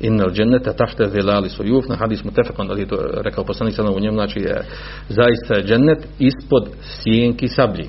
innal 0.01 0.31
džennete 0.31 0.73
tahta 0.73 1.09
zilali 1.09 1.49
sujub 1.49 1.85
na 1.89 1.97
hadis 1.97 2.25
mu 2.25 2.31
tefek 2.31 2.59
on 2.59 2.69
to 2.69 2.97
rekao 3.13 3.45
poslanik 3.45 3.75
sada 3.75 3.91
u 3.91 4.01
njemu 4.01 4.17
znači 4.17 4.41
je 4.41 4.63
zaista 5.09 5.55
je 5.55 5.65
džennet 5.65 6.07
ispod 6.19 6.69
sjenki 6.83 7.49
sablji. 7.49 7.89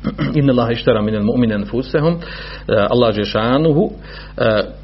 Inna 0.38 0.52
Allaha 0.52 0.72
ishtara 0.72 1.02
minal 1.02 1.22
mu'mina 1.22 1.54
anfusahum. 1.54 2.16
Allah 2.90 3.14
džešanuhu 3.14 3.90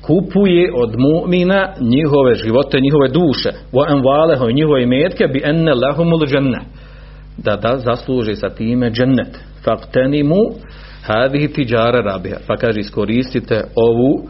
kupuje 0.02 0.72
od 0.74 0.94
mu'mina 0.98 1.68
njihove 1.80 2.34
živote, 2.34 2.80
njihove 2.80 3.08
duše. 3.08 3.50
Wa 3.72 3.86
anwalahum 3.88 4.52
njihove 4.52 4.82
imetke 4.82 5.26
bi 5.26 5.42
anna 5.44 5.74
lahumul 5.74 6.26
dženne 6.26 6.60
da 7.36 7.56
da 7.56 7.78
zasluže 7.78 8.36
sa 8.36 8.48
time 8.48 8.90
džennet. 8.90 9.38
Faqtanimu 9.64 10.36
hadhihi 11.02 11.48
tijara 11.48 12.00
rabiha 12.00 12.36
pa 12.46 12.56
kaže 12.56 12.80
iskoristite 12.80 13.64
ovu 13.74 14.28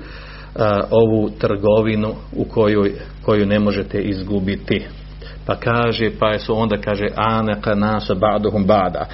ovu 0.90 1.30
trgovinu 1.38 2.14
u 2.36 2.44
kojoj 2.44 2.92
koju 3.22 3.46
ne 3.46 3.58
možete 3.58 3.98
izgubiti 3.98 4.86
pa 5.46 5.56
kaže 5.56 6.10
pa 6.18 6.38
su 6.38 6.58
onda 6.58 6.76
kaže 6.76 7.06
anaka 7.14 7.74
nasa 7.74 8.14
ba'duhum 8.14 8.66
ba'da 8.66 9.04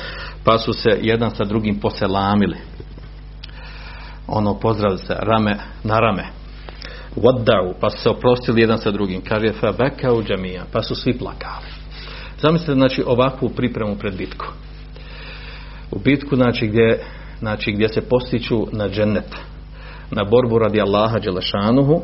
pa 0.45 0.59
su 0.59 0.73
se 0.73 0.99
jedan 1.01 1.31
sa 1.31 1.45
drugim 1.45 1.81
poselamili 1.81 2.57
ono 4.27 4.55
pozdravili 4.55 4.99
se 4.99 5.15
rame 5.19 5.57
na 5.85 6.01
rame 6.01 6.43
pa 7.81 7.91
su 7.91 7.99
se 7.99 8.11
oprostili 8.11 8.61
jedan 8.61 8.79
sa 8.79 8.91
drugim. 8.91 9.21
Kaže, 9.21 9.53
fa 9.53 9.73
bekau 9.73 10.23
džamija, 10.23 10.65
pa 10.73 10.83
su 10.83 10.95
svi 10.95 11.19
plakali. 11.19 11.67
Zamislite, 12.41 12.75
znači, 12.75 13.03
ovakvu 13.07 13.49
pripremu 13.49 13.97
pred 13.97 14.17
bitku. 14.17 14.47
U 15.91 15.99
bitku, 15.99 16.37
znači, 16.37 16.67
gdje, 16.67 17.01
znači, 17.39 17.73
gdje 17.73 17.89
se 17.89 18.01
postiču 18.01 18.67
na 18.73 18.89
džennet, 18.89 19.35
na 20.13 20.25
borbu 20.25 20.59
radi 20.59 20.81
Allaha 20.81 21.19
Đelešanuhu, 21.19 22.03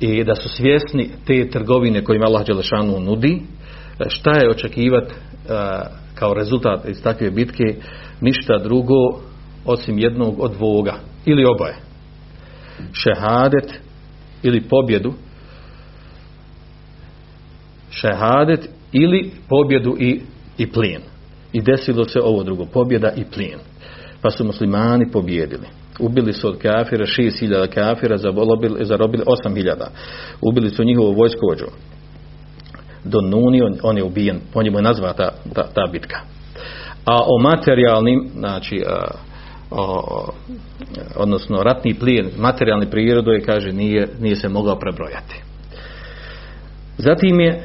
i 0.00 0.24
da 0.24 0.34
su 0.34 0.48
svjesni 0.48 1.10
te 1.26 1.50
trgovine 1.50 2.04
kojima 2.04 2.26
Allah 2.26 2.46
Đelešanu 2.46 3.00
nudi, 3.00 3.42
šta 4.08 4.38
je 4.38 4.50
očekivati 4.50 5.14
kao 6.14 6.34
rezultat 6.34 6.88
iz 6.88 7.02
takve 7.02 7.30
bitke, 7.30 7.74
ništa 8.20 8.58
drugo 8.58 9.20
osim 9.64 9.98
jednog 9.98 10.40
od 10.40 10.52
dvoga 10.52 10.94
ili 11.24 11.44
oboje. 11.44 11.76
Šehadet 12.92 13.80
ili 14.42 14.60
pobjedu 14.60 15.12
šehadet 17.92 18.68
ili 18.92 19.30
pobjedu 19.48 19.96
i, 19.98 20.20
i 20.58 20.72
plijen. 20.72 21.02
I 21.52 21.62
desilo 21.62 22.04
se 22.04 22.20
ovo 22.20 22.42
drugo, 22.42 22.64
pobjeda 22.64 23.12
i 23.16 23.24
plijen. 23.24 23.58
Pa 24.22 24.30
su 24.30 24.44
muslimani 24.44 25.10
pobjedili. 25.10 25.66
Ubili 26.00 26.32
su 26.32 26.48
od 26.48 26.58
kafira 26.58 27.06
6000 27.06 27.66
kafira, 27.66 28.16
zarobili, 28.16 28.84
zarobili 28.84 29.24
8000. 29.46 29.86
Ubili 30.40 30.70
su 30.70 30.84
njihovu 30.84 31.12
vojskovođu. 31.12 31.66
Do 33.04 33.20
Nuni, 33.20 33.62
on, 33.62 33.78
on 33.82 33.96
je 33.96 34.04
ubijen, 34.04 34.40
po 34.52 34.62
njemu 34.62 34.78
je 34.78 34.82
nazva 34.82 35.12
ta, 35.12 35.32
ta, 35.54 35.62
ta 35.74 35.86
bitka. 35.92 36.20
A 37.04 37.20
o 37.26 37.38
materijalnim, 37.38 38.28
znači, 38.34 38.82
o, 39.70 40.32
odnosno 41.16 41.62
ratni 41.62 41.94
plijen, 41.94 42.30
materijalni 42.36 42.90
prirodu 42.90 43.30
je, 43.30 43.40
kaže, 43.40 43.72
nije, 43.72 44.08
nije 44.20 44.36
se 44.36 44.48
mogao 44.48 44.78
prebrojati. 44.78 45.42
Zatim 46.98 47.40
je 47.40 47.50
e, 47.50 47.62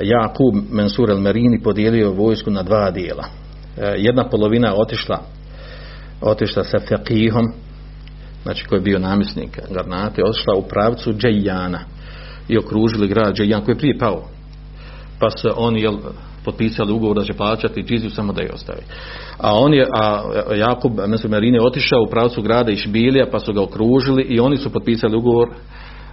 Jakub 0.00 0.54
Mensur 0.70 1.10
el 1.10 1.18
Merini 1.18 1.62
podijelio 1.62 2.10
vojsku 2.10 2.50
na 2.50 2.62
dva 2.62 2.90
dijela. 2.90 3.24
E, 3.78 3.94
jedna 3.96 4.28
polovina 4.28 4.74
otišla 4.76 5.20
otišla 6.20 6.64
sa 6.64 6.78
Fekihom, 6.88 7.46
znači 8.42 8.64
koji 8.64 8.78
je 8.78 8.82
bio 8.82 8.98
namjesnik 8.98 9.58
Garnate, 9.70 10.22
otišla 10.24 10.54
u 10.56 10.68
pravcu 10.68 11.12
Džajjana 11.12 11.80
i 12.48 12.58
okružili 12.58 13.08
grad 13.08 13.34
Džajjan 13.34 13.64
koji 13.64 13.74
je 13.74 13.78
prije 13.78 13.98
pao. 13.98 14.22
Pa 15.20 15.30
se 15.30 15.48
oni 15.56 15.80
jel, 15.80 15.96
potpisali 16.44 16.92
ugovor 16.92 17.16
da 17.16 17.24
će 17.24 17.32
plaćati 17.32 17.82
džiziju 17.82 18.10
samo 18.10 18.32
da 18.32 18.42
je 18.42 18.52
ostavi. 18.52 18.82
A 19.38 19.54
on 19.54 19.74
je, 19.74 19.86
a 19.92 20.22
Jakub 20.54 20.92
Mesur 21.08 21.30
Merine 21.30 21.60
otišao 21.60 22.02
u 22.02 22.10
pravcu 22.10 22.42
grada 22.42 22.72
i 22.72 22.76
Šbilija 22.76 23.26
pa 23.32 23.38
su 23.38 23.52
ga 23.52 23.62
okružili 23.62 24.22
i 24.22 24.40
oni 24.40 24.56
su 24.56 24.72
potpisali 24.72 25.16
ugovor 25.16 25.48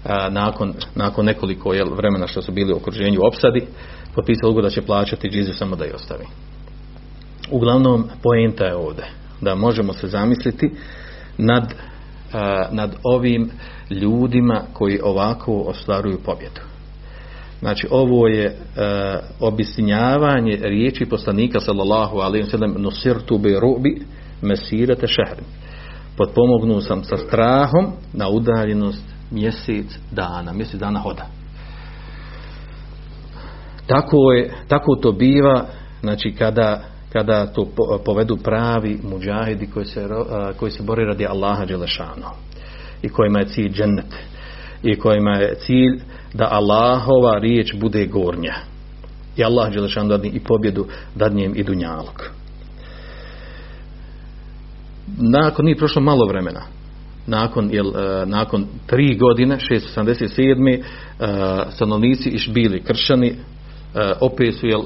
a, 0.06 0.30
nakon, 0.30 0.74
nakon 0.96 1.26
nekoliko 1.26 1.74
jel, 1.74 1.88
vremena 1.96 2.28
što 2.28 2.42
su 2.42 2.52
bili 2.52 2.74
u 2.74 2.78
okruženju 2.78 3.20
opsadi, 3.28 3.68
potpisali 4.16 4.50
ugovor 4.50 4.64
da 4.64 4.70
će 4.70 4.82
plaćati 4.82 5.30
džiziju 5.30 5.54
samo 5.54 5.76
da 5.76 5.86
je 5.86 5.96
ostavi. 5.96 6.26
Uglavnom, 7.52 8.10
poenta 8.24 8.66
je 8.66 8.76
ovdje 8.76 9.06
da 9.42 9.56
možemo 9.56 9.94
se 9.94 10.08
zamisliti 10.08 10.72
nad, 11.38 11.74
a, 12.34 12.68
nad 12.72 12.96
ovim 13.04 13.50
ljudima 13.90 14.62
koji 14.74 15.00
ovako 15.04 15.54
ostvaruju 15.54 16.20
pobjedu. 16.26 16.62
Znači 17.60 17.88
ovo 17.92 18.28
je 18.28 18.46
e, 18.46 18.56
riječi 20.62 21.06
poslanika 21.06 21.60
sallallahu 21.60 22.18
alejhi 22.18 22.46
ve 22.46 22.52
sellem 22.52 22.76
nusirtu 22.78 23.38
bi 23.38 23.60
rubi 23.60 24.02
mesirate 24.42 25.08
šehrin. 25.08 25.46
Potpomognu 26.18 26.82
sam 26.82 27.04
sa 27.04 27.18
strahom 27.18 27.92
na 28.14 28.30
udaljenost 28.30 29.04
mjesec 29.32 29.86
dana, 30.12 30.54
mjesec 30.54 30.80
dana 30.80 31.00
hoda. 31.00 31.26
Tako 33.88 34.32
je, 34.32 34.54
tako 34.68 34.96
to 34.96 35.12
biva, 35.12 35.66
znači 36.02 36.36
kada 36.38 36.93
kada 37.14 37.46
to 37.46 37.68
povedu 38.06 38.38
pravi 38.38 39.00
muđahidi 39.04 39.68
koji 39.68 39.86
se, 39.86 40.08
koji 40.60 40.72
se 40.72 40.84
bore 40.84 41.06
radi 41.06 41.26
Allaha 41.26 41.66
Đelešanu 41.66 42.28
i 43.02 43.10
kojima 43.10 43.40
je 43.40 43.46
cilj 43.46 43.72
džennet 43.72 44.16
i 44.84 44.96
kojima 45.00 45.32
je 45.32 45.56
cilj 45.56 46.00
da 46.34 46.48
Allahova 46.52 47.40
riječ 47.40 47.76
bude 47.76 48.06
gornja 48.06 48.56
i 49.38 49.44
Allah 49.44 49.74
Đelešanu 49.74 50.10
dadni 50.10 50.30
i 50.30 50.40
pobjedu 50.40 50.86
dadnjem 51.16 51.54
i 51.56 51.64
dunjalog 51.64 52.30
nakon 55.18 55.66
nije 55.66 55.78
prošlo 55.78 56.02
malo 56.02 56.26
vremena 56.26 56.62
nakon, 57.28 57.70
jel, 57.72 57.92
nakon 58.26 58.66
tri 58.88 59.18
godine 59.18 59.58
687. 59.58 60.84
stanovnici 61.70 62.30
išbili 62.30 62.84
kršani 62.84 63.34
opet 64.20 64.56
su 64.56 64.68
jel, 64.68 64.82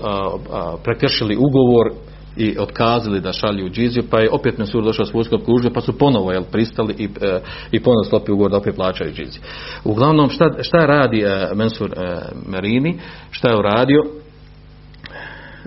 prekršili 0.83 1.35
ugovor 1.35 1.91
i 2.37 2.57
otkazali 2.59 3.21
da 3.21 3.33
šalju 3.33 3.69
džiziju, 3.69 4.03
pa 4.09 4.19
je 4.19 4.29
opet 4.31 4.57
Mesur 4.57 4.83
došao 4.83 5.05
s 5.05 5.13
vojskom 5.13 5.41
kružio, 5.45 5.71
pa 5.73 5.81
su 5.81 5.97
ponovo 5.97 6.31
jel, 6.31 6.43
pristali 6.51 6.95
i, 6.97 7.09
e, 7.21 7.39
i 7.71 7.79
ponovo 7.79 8.03
sklopili 8.03 8.33
ugovor 8.33 8.51
da 8.51 8.57
opet 8.57 8.75
plaćaju 8.75 9.13
džiziju. 9.13 9.41
Uglavnom, 9.83 10.29
šta, 10.29 10.49
šta 10.61 10.77
radi 10.77 11.21
e, 11.21 11.49
Mensur 11.55 11.91
e, 11.91 12.19
Merini, 12.47 12.99
šta 13.31 13.49
je 13.49 13.57
uradio? 13.57 13.99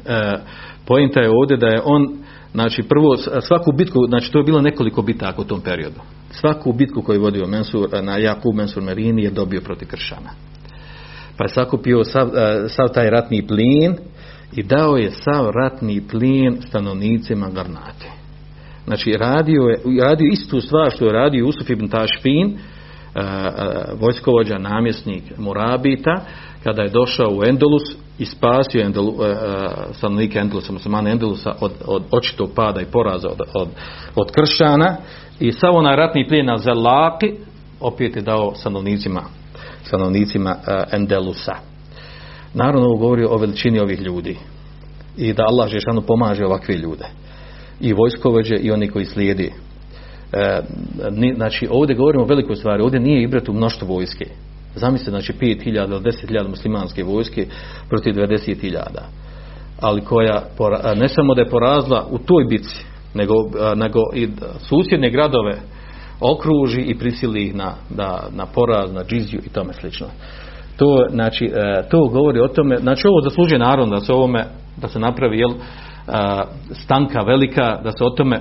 E, 0.06 0.38
pojenta 0.87 1.20
je 1.20 1.30
ovdje 1.30 1.56
da 1.56 1.66
je 1.66 1.80
on 1.85 2.20
Znači, 2.52 2.83
prvo, 2.83 3.16
svaku 3.40 3.72
bitku, 3.72 3.98
znači 4.09 4.33
to 4.33 4.38
je 4.38 4.44
bilo 4.44 4.61
nekoliko 4.61 5.02
bitaka 5.02 5.40
u 5.40 5.44
tom 5.44 5.61
periodu. 5.61 6.00
Svaku 6.30 6.72
bitku 6.72 7.02
koju 7.02 7.16
je 7.16 7.20
vodio 7.20 7.46
Mensur, 7.46 7.88
na 8.02 8.16
Jakub 8.16 8.54
Mensur 8.54 8.83
Merini 8.83 9.22
je 9.22 9.30
dobio 9.30 9.61
protiv 9.61 9.88
Kršana. 9.88 10.30
Pa 11.37 11.44
je 11.44 11.48
sakupio 11.48 12.04
sav, 12.04 12.30
sav 12.68 12.88
taj 12.94 13.11
ratni 13.11 13.46
plin 13.46 13.96
i 14.56 14.62
dao 14.62 14.96
je 14.96 15.10
sav 15.10 15.50
ratni 15.50 16.02
plin 16.10 16.56
stanovnicima 16.68 17.50
Garnate. 17.50 18.10
Znači 18.84 19.12
radio 19.12 19.62
je 19.62 20.02
radio 20.02 20.30
istu 20.32 20.60
stvar 20.60 20.90
što 20.90 21.06
je 21.06 21.12
radio 21.12 21.46
Usuf 21.46 21.70
ibn 21.70 21.88
Tašfin, 21.88 22.58
vojskovođa, 24.00 24.58
namjesnik 24.58 25.22
Murabita, 25.38 26.20
kada 26.64 26.82
je 26.82 26.88
došao 26.88 27.28
u 27.30 27.44
Endolus 27.44 27.82
i 28.18 28.24
spasio 28.24 28.82
Endolu, 28.82 29.14
stanovnike 29.92 30.38
Endolusa, 30.38 30.72
Endolusa 31.10 31.54
od, 31.60 31.72
od 31.86 32.02
očitog 32.10 32.50
pada 32.54 32.80
i 32.80 32.90
poraza 32.92 33.28
od, 33.28 33.40
od, 33.54 33.68
od 34.14 34.30
kršana 34.30 34.96
i 35.40 35.52
sav 35.52 35.74
onaj 35.74 35.96
ratni 35.96 36.28
plijen 36.28 36.46
na 36.46 36.58
Zelaki 36.58 37.32
opet 37.80 38.16
je 38.16 38.22
dao 38.22 38.54
stanovnicima 38.54 39.22
stanovnicima 39.84 40.56
Endelusa. 40.92 41.69
Naravno 42.54 42.86
ovo 42.86 42.96
govori 42.96 43.24
o 43.24 43.36
veličini 43.36 43.80
ovih 43.80 44.00
ljudi 44.00 44.36
i 45.16 45.32
da 45.32 45.42
Allah 45.42 45.68
Žešanu 45.68 46.02
pomaže 46.02 46.46
ovakve 46.46 46.74
ljude. 46.74 47.04
I 47.80 47.92
vojskovođe 47.92 48.54
i 48.54 48.70
oni 48.70 48.88
koji 48.88 49.04
slijedi. 49.04 49.52
E, 50.32 50.62
ni, 51.10 51.34
znači 51.34 51.68
ovdje 51.70 51.96
govorimo 51.96 52.24
o 52.24 52.26
velikoj 52.26 52.56
stvari. 52.56 52.82
Ovdje 52.82 53.00
nije 53.00 53.22
ibrat 53.22 53.48
u 53.48 53.52
mnoštvo 53.52 53.88
vojske. 53.88 54.26
Zamislite 54.74 55.10
znači 55.10 55.32
5000 55.32 55.66
ili 55.66 56.00
10.000 56.00 56.48
muslimanske 56.48 57.04
vojske 57.04 57.46
protiv 57.88 58.14
20.000 58.14 58.78
ali 59.80 60.00
koja 60.00 60.42
ne 60.96 61.08
samo 61.08 61.34
da 61.34 61.40
je 61.40 61.48
porazla 61.48 62.06
u 62.10 62.18
toj 62.18 62.44
bici 62.44 62.84
nego, 63.14 63.34
nego 63.76 64.00
i 64.14 64.28
susjedne 64.58 65.10
gradove 65.10 65.58
okruži 66.20 66.80
i 66.80 66.98
prisili 66.98 67.44
ih 67.44 67.54
na, 67.54 67.74
na, 67.90 68.18
na 68.30 68.46
poraz, 68.46 68.92
na 68.92 69.04
džiziju 69.04 69.40
i 69.46 69.48
tome 69.48 69.72
slično 69.72 70.06
to, 70.80 71.06
znači, 71.10 71.44
e, 71.44 71.88
to 71.90 72.08
govori 72.08 72.40
o 72.40 72.48
tome, 72.48 72.76
znači 72.76 73.06
ovo 73.08 73.20
zaslužuje 73.20 73.58
naravno 73.58 73.94
da 73.94 74.00
se 74.00 74.12
ovome, 74.12 74.44
da 74.76 74.88
se 74.88 74.98
napravi 74.98 75.38
jel, 75.38 75.50
stanka 76.72 77.20
velika, 77.20 77.80
da 77.84 77.92
se 77.92 78.04
o 78.04 78.10
tome 78.10 78.40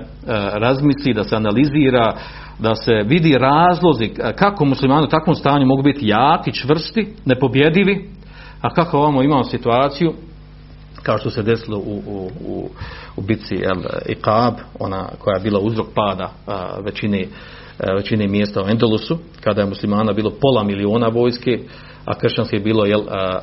razmisli, 0.53 1.13
da 1.13 1.23
se 1.23 1.35
analizira, 1.35 2.13
da 2.59 2.75
se 2.75 2.93
vidi 3.05 3.37
razlozi 3.37 4.09
kako 4.35 4.65
muslimani 4.65 5.03
u 5.03 5.09
takvom 5.09 5.35
stanju 5.35 5.65
mogu 5.65 5.81
biti 5.81 6.07
jaki, 6.07 6.53
čvrsti, 6.53 7.13
nepobjedivi, 7.25 8.09
a 8.61 8.73
kako 8.73 8.97
ovamo 8.97 9.23
imamo 9.23 9.43
situaciju 9.43 10.13
kao 11.03 11.17
što 11.17 11.29
se 11.29 11.43
desilo 11.43 11.77
u, 11.77 12.01
u, 12.07 12.29
u, 12.45 12.69
u 13.15 13.21
bitci 13.21 13.55
El 13.55 13.81
Iqab, 14.05 14.53
ona 14.79 15.07
koja 15.19 15.35
je 15.35 15.43
bila 15.43 15.59
uzrok 15.59 15.87
pada 15.95 16.31
a, 16.47 16.79
većine, 16.85 17.25
a, 17.79 17.93
većine 17.93 18.27
mjesta 18.27 18.63
u 18.63 18.69
Endolusu, 18.69 19.17
kada 19.43 19.61
je 19.61 19.67
muslimana 19.67 20.13
bilo 20.13 20.31
pola 20.41 20.63
miliona 20.63 21.07
vojske, 21.07 21.59
a 22.05 22.19
kršćanske 22.19 22.55
je 22.55 22.59
bilo 22.59 22.85
jel, 22.85 23.01
a, 23.09 23.39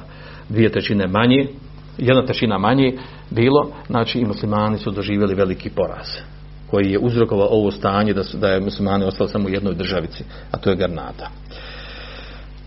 dvije 0.49 0.73
trećine 0.73 1.07
manje, 1.07 1.49
jedna 1.99 2.27
trećina 2.27 2.59
manje 2.59 2.99
bilo, 3.31 3.71
znači 3.87 4.19
i 4.19 4.25
muslimani 4.25 4.79
su 4.79 4.91
doživjeli 4.91 5.35
veliki 5.35 5.71
poraz 5.71 6.07
koji 6.71 6.91
je 6.91 6.99
uzrokovao 6.99 7.49
ovo 7.51 7.71
stanje 7.71 8.13
da, 8.13 8.25
su, 8.25 8.39
da 8.39 8.49
je 8.49 8.61
muslimani 8.61 9.05
ostali 9.05 9.31
samo 9.31 9.47
u 9.47 9.51
jednoj 9.51 9.75
državici, 9.75 10.25
a 10.51 10.59
to 10.59 10.71
je 10.71 10.77
Garnata. 10.77 11.31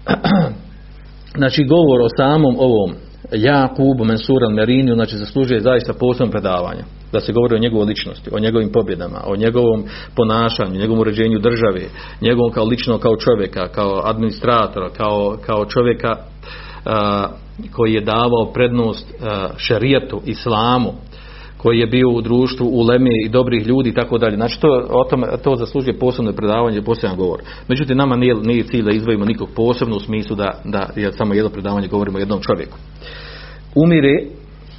znači 1.39 1.63
govor 1.63 2.01
o 2.01 2.09
samom 2.17 2.55
ovom 2.59 2.93
Jakub 3.31 4.01
Mensur 4.05 4.43
al-Merini, 4.43 4.93
znači 4.93 5.17
zaslužuje 5.17 5.61
zaista 5.61 5.93
posebno 5.93 6.31
predavanje. 6.31 6.83
Da 7.11 7.19
se 7.19 7.33
govori 7.33 7.55
o 7.55 7.59
njegovoj 7.59 7.85
ličnosti, 7.85 8.29
o 8.33 8.39
njegovim 8.39 8.71
pobjedama, 8.71 9.21
o 9.25 9.35
njegovom 9.35 9.83
ponašanju, 10.15 10.79
njegovom 10.79 10.99
uređenju 10.99 11.39
države, 11.39 11.81
njegovom 12.21 12.51
kao 12.51 12.65
lično 12.65 12.97
kao 12.97 13.15
čovjeka, 13.15 13.67
kao 13.67 14.01
administratora, 14.05 14.89
kao, 14.89 15.37
kao 15.45 15.65
čovjeka 15.65 16.15
a, 16.85 17.27
koji 17.71 17.93
je 17.93 18.01
davao 18.01 18.51
prednost 18.53 19.13
a, 19.21 19.47
šerijetu, 19.57 20.21
islamu, 20.25 20.93
koji 21.61 21.79
je 21.79 21.87
bio 21.87 22.09
u 22.09 22.21
društvu 22.21 22.69
u 22.71 22.81
leme 22.81 23.09
i 23.25 23.29
dobrih 23.29 23.67
ljudi 23.67 23.89
i 23.89 23.93
tako 23.93 24.17
dalje. 24.17 24.35
Znači 24.35 24.61
to, 24.61 24.87
o 24.89 25.03
tome, 25.09 25.27
to 25.43 25.55
zaslužuje 25.55 25.99
posebno 25.99 26.33
predavanje, 26.33 26.81
poseban 26.81 27.17
govor. 27.17 27.39
Međutim, 27.67 27.97
nama 27.97 28.15
nije, 28.15 28.35
nije 28.35 28.63
cilj 28.63 28.83
da 28.83 28.91
izdvojimo 28.91 29.25
nikog 29.25 29.49
posebno 29.55 29.95
u 29.95 29.99
smislu 29.99 30.35
da, 30.35 30.61
da 30.65 30.89
je 30.95 31.11
samo 31.11 31.33
jedno 31.33 31.49
predavanje 31.49 31.87
govorimo 31.87 32.17
o 32.17 32.19
jednom 32.19 32.39
čovjeku. 32.41 32.77
Umire, 33.75 34.25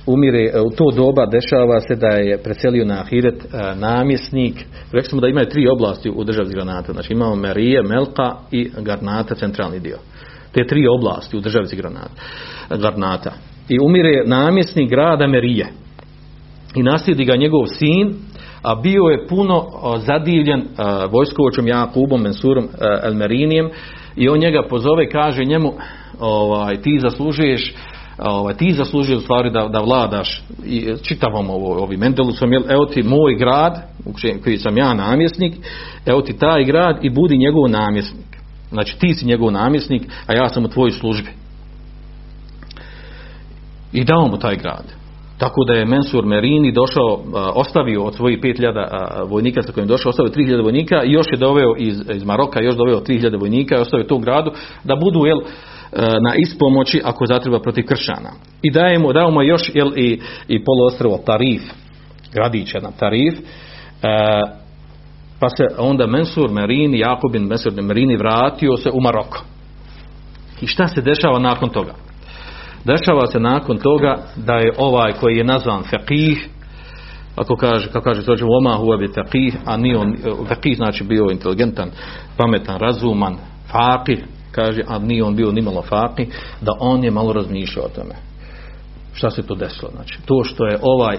umire 0.06 0.44
e, 0.44 0.60
u 0.60 0.70
to 0.70 0.90
doba 0.96 1.26
dešava 1.26 1.80
se 1.80 1.94
da 1.94 2.08
je 2.08 2.42
preselio 2.42 2.84
na 2.84 3.00
Ahiret 3.00 3.44
e, 3.44 3.74
namjesnik. 3.74 4.54
Rekli 4.92 5.10
smo 5.10 5.20
da 5.20 5.28
imaju 5.28 5.46
tri 5.46 5.68
oblasti 5.68 6.10
u 6.10 6.24
državi 6.24 6.50
Granata. 6.50 6.92
Znači 6.92 7.12
imamo 7.12 7.36
Merije, 7.36 7.82
Melka 7.82 8.36
i 8.50 8.70
Garnata, 8.78 9.34
centralni 9.34 9.80
dio. 9.80 9.98
Te 10.52 10.66
tri 10.66 10.86
oblasti 10.98 11.36
u 11.36 11.40
državi 11.40 11.76
Granata. 11.76 12.10
Garnata. 12.70 13.32
I 13.68 13.78
umire 13.82 14.22
namjesnik 14.26 14.90
grada 14.90 15.26
Merije 15.26 15.66
i 16.74 16.82
naslijedi 16.82 17.24
ga 17.24 17.36
njegov 17.36 17.66
sin, 17.66 18.14
a 18.62 18.74
bio 18.74 19.02
je 19.02 19.26
puno 19.26 19.66
zadivljen 19.96 20.64
vojskovočom 21.10 21.66
Jakubom 21.66 22.22
Mensurom 22.22 22.68
Elmerinijem 23.04 23.70
i 24.16 24.28
on 24.28 24.38
njega 24.38 24.62
pozove, 24.68 25.08
kaže 25.08 25.44
njemu 25.44 25.72
ovaj, 26.20 26.82
ti 26.82 26.98
zaslužuješ 27.02 27.74
ovaj, 28.18 28.54
ti 28.54 28.72
zaslužuješ 28.72 29.18
u 29.18 29.22
stvari 29.22 29.50
da, 29.50 29.68
da 29.68 29.80
vladaš 29.80 30.42
i 30.64 30.86
čitavom 31.02 31.50
ovo, 31.50 31.82
ovim 31.82 32.00
Mendelusom, 32.00 32.52
jel, 32.52 32.62
evo 32.68 32.86
ti 32.86 33.02
moj 33.02 33.34
grad, 33.34 33.82
koji 34.44 34.56
sam 34.56 34.78
ja 34.78 34.94
namjesnik, 34.94 35.54
evo 36.06 36.22
ti 36.22 36.38
taj 36.38 36.64
grad 36.64 36.98
i 37.02 37.10
budi 37.10 37.36
njegov 37.36 37.70
namjesnik. 37.70 38.26
Znači 38.70 38.98
ti 38.98 39.14
si 39.14 39.26
njegov 39.26 39.52
namjesnik, 39.52 40.02
a 40.26 40.34
ja 40.34 40.48
sam 40.48 40.64
u 40.64 40.68
tvojoj 40.68 40.90
službi. 40.90 41.30
I 43.92 44.04
dao 44.04 44.28
mu 44.28 44.38
taj 44.38 44.56
grad. 44.56 44.99
Tako 45.40 45.64
da 45.64 45.72
je 45.72 45.84
Mensur 45.84 46.26
Merini 46.26 46.72
došao, 46.72 47.20
ostavio 47.54 48.02
od 48.02 48.14
svojih 48.14 48.38
5000 48.40 49.28
vojnika 49.28 49.62
sa 49.62 49.72
kojim 49.72 49.88
došao, 49.88 50.10
ostavio 50.10 50.32
3000 50.32 50.62
vojnika 50.62 51.04
i 51.04 51.12
još 51.12 51.26
je 51.32 51.38
doveo 51.38 51.74
iz, 51.78 52.02
iz 52.14 52.24
Maroka, 52.24 52.62
još 52.62 52.76
doveo 52.76 53.00
3000 53.00 53.40
vojnika 53.40 53.76
i 53.76 53.80
ostavio 53.80 54.06
tu 54.06 54.18
gradu 54.18 54.50
da 54.84 54.96
budu 54.96 55.26
jel, 55.26 55.38
na 55.96 56.34
ispomoći 56.36 57.00
ako 57.04 57.26
zatreba 57.26 57.60
protiv 57.60 57.84
kršćana. 57.86 58.30
I 58.62 58.70
dajemo, 58.70 59.12
dajemo 59.12 59.42
još 59.42 59.70
jel, 59.74 59.92
i, 59.96 60.20
i 60.48 60.64
poluostrovo 60.64 61.18
Tarif, 61.26 61.62
gradića 62.32 62.78
na 62.80 62.90
Tarif, 62.90 63.34
pa 65.40 65.48
se 65.48 65.64
onda 65.78 66.06
Mensur 66.06 66.50
Merini, 66.50 66.98
Jakubin 66.98 67.42
Mensur 67.42 67.72
Merini 67.82 68.16
vratio 68.16 68.76
se 68.76 68.90
u 68.90 69.00
Maroko. 69.00 69.44
I 70.60 70.66
šta 70.66 70.88
se 70.88 71.02
dešava 71.02 71.38
nakon 71.38 71.68
toga? 71.68 71.94
Dešava 72.84 73.26
se 73.26 73.40
nakon 73.40 73.78
toga 73.78 74.16
da 74.36 74.54
je 74.54 74.72
ovaj 74.78 75.12
koji 75.12 75.36
je 75.36 75.44
nazvan 75.44 75.82
faqih, 75.82 76.48
ako 77.36 77.56
kaže, 77.56 77.86
kako 77.86 78.04
kaže 78.04 78.24
to 78.24 78.36
oma 78.58 78.76
huwa 78.76 78.98
bi 78.98 79.08
faqih, 79.08 79.56
a 79.64 79.76
ni 79.76 79.94
on 79.94 80.16
faqih 80.48 80.76
znači 80.76 81.04
bio 81.04 81.26
inteligentan, 81.30 81.90
pametan, 82.36 82.78
razuman, 82.78 83.36
faqih, 83.72 84.18
kaže, 84.52 84.82
a 84.88 84.98
ni 84.98 85.22
on 85.22 85.36
bio 85.36 85.52
nimalo 85.52 85.82
faqih, 85.82 86.26
da 86.60 86.72
on 86.80 87.04
je 87.04 87.10
malo 87.10 87.32
razmišljao 87.32 87.86
o 87.86 87.88
tome. 87.88 88.14
Šta 89.12 89.30
se 89.30 89.42
to 89.42 89.54
desilo? 89.54 89.90
Znači, 89.94 90.18
to 90.26 90.44
što 90.44 90.66
je 90.66 90.78
ovaj 90.82 91.18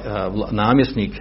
namjesnik 0.52 1.12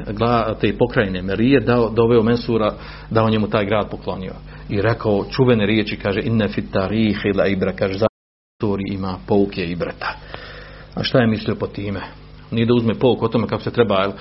te 0.60 0.78
pokrajine 0.78 1.22
Merije 1.22 1.60
dao, 1.60 1.90
doveo 1.90 2.22
Mensura 2.22 2.72
da 3.10 3.22
on 3.22 3.30
njemu 3.30 3.48
taj 3.48 3.66
grad 3.66 3.90
poklonio. 3.90 4.32
I 4.68 4.82
rekao 4.82 5.24
čuvene 5.30 5.66
riječi, 5.66 5.96
kaže, 5.96 6.20
inne 6.24 6.48
fit 6.48 6.72
tarihi 6.72 7.32
la 7.36 7.46
ibra, 7.46 7.72
kaže, 7.72 7.98
istoriji 8.60 8.94
ima 8.94 9.18
pouke 9.26 9.64
i 9.64 9.76
breta. 9.76 10.14
A 10.94 11.02
šta 11.02 11.18
je 11.18 11.26
mislio 11.26 11.54
po 11.54 11.66
time? 11.66 12.00
Nije 12.50 12.66
da 12.66 12.74
uzme 12.74 12.94
pouk 12.94 13.22
o 13.22 13.28
tome 13.28 13.46
kako 13.46 13.62
se 13.62 13.70
treba 13.70 14.08
uh, 14.08 14.14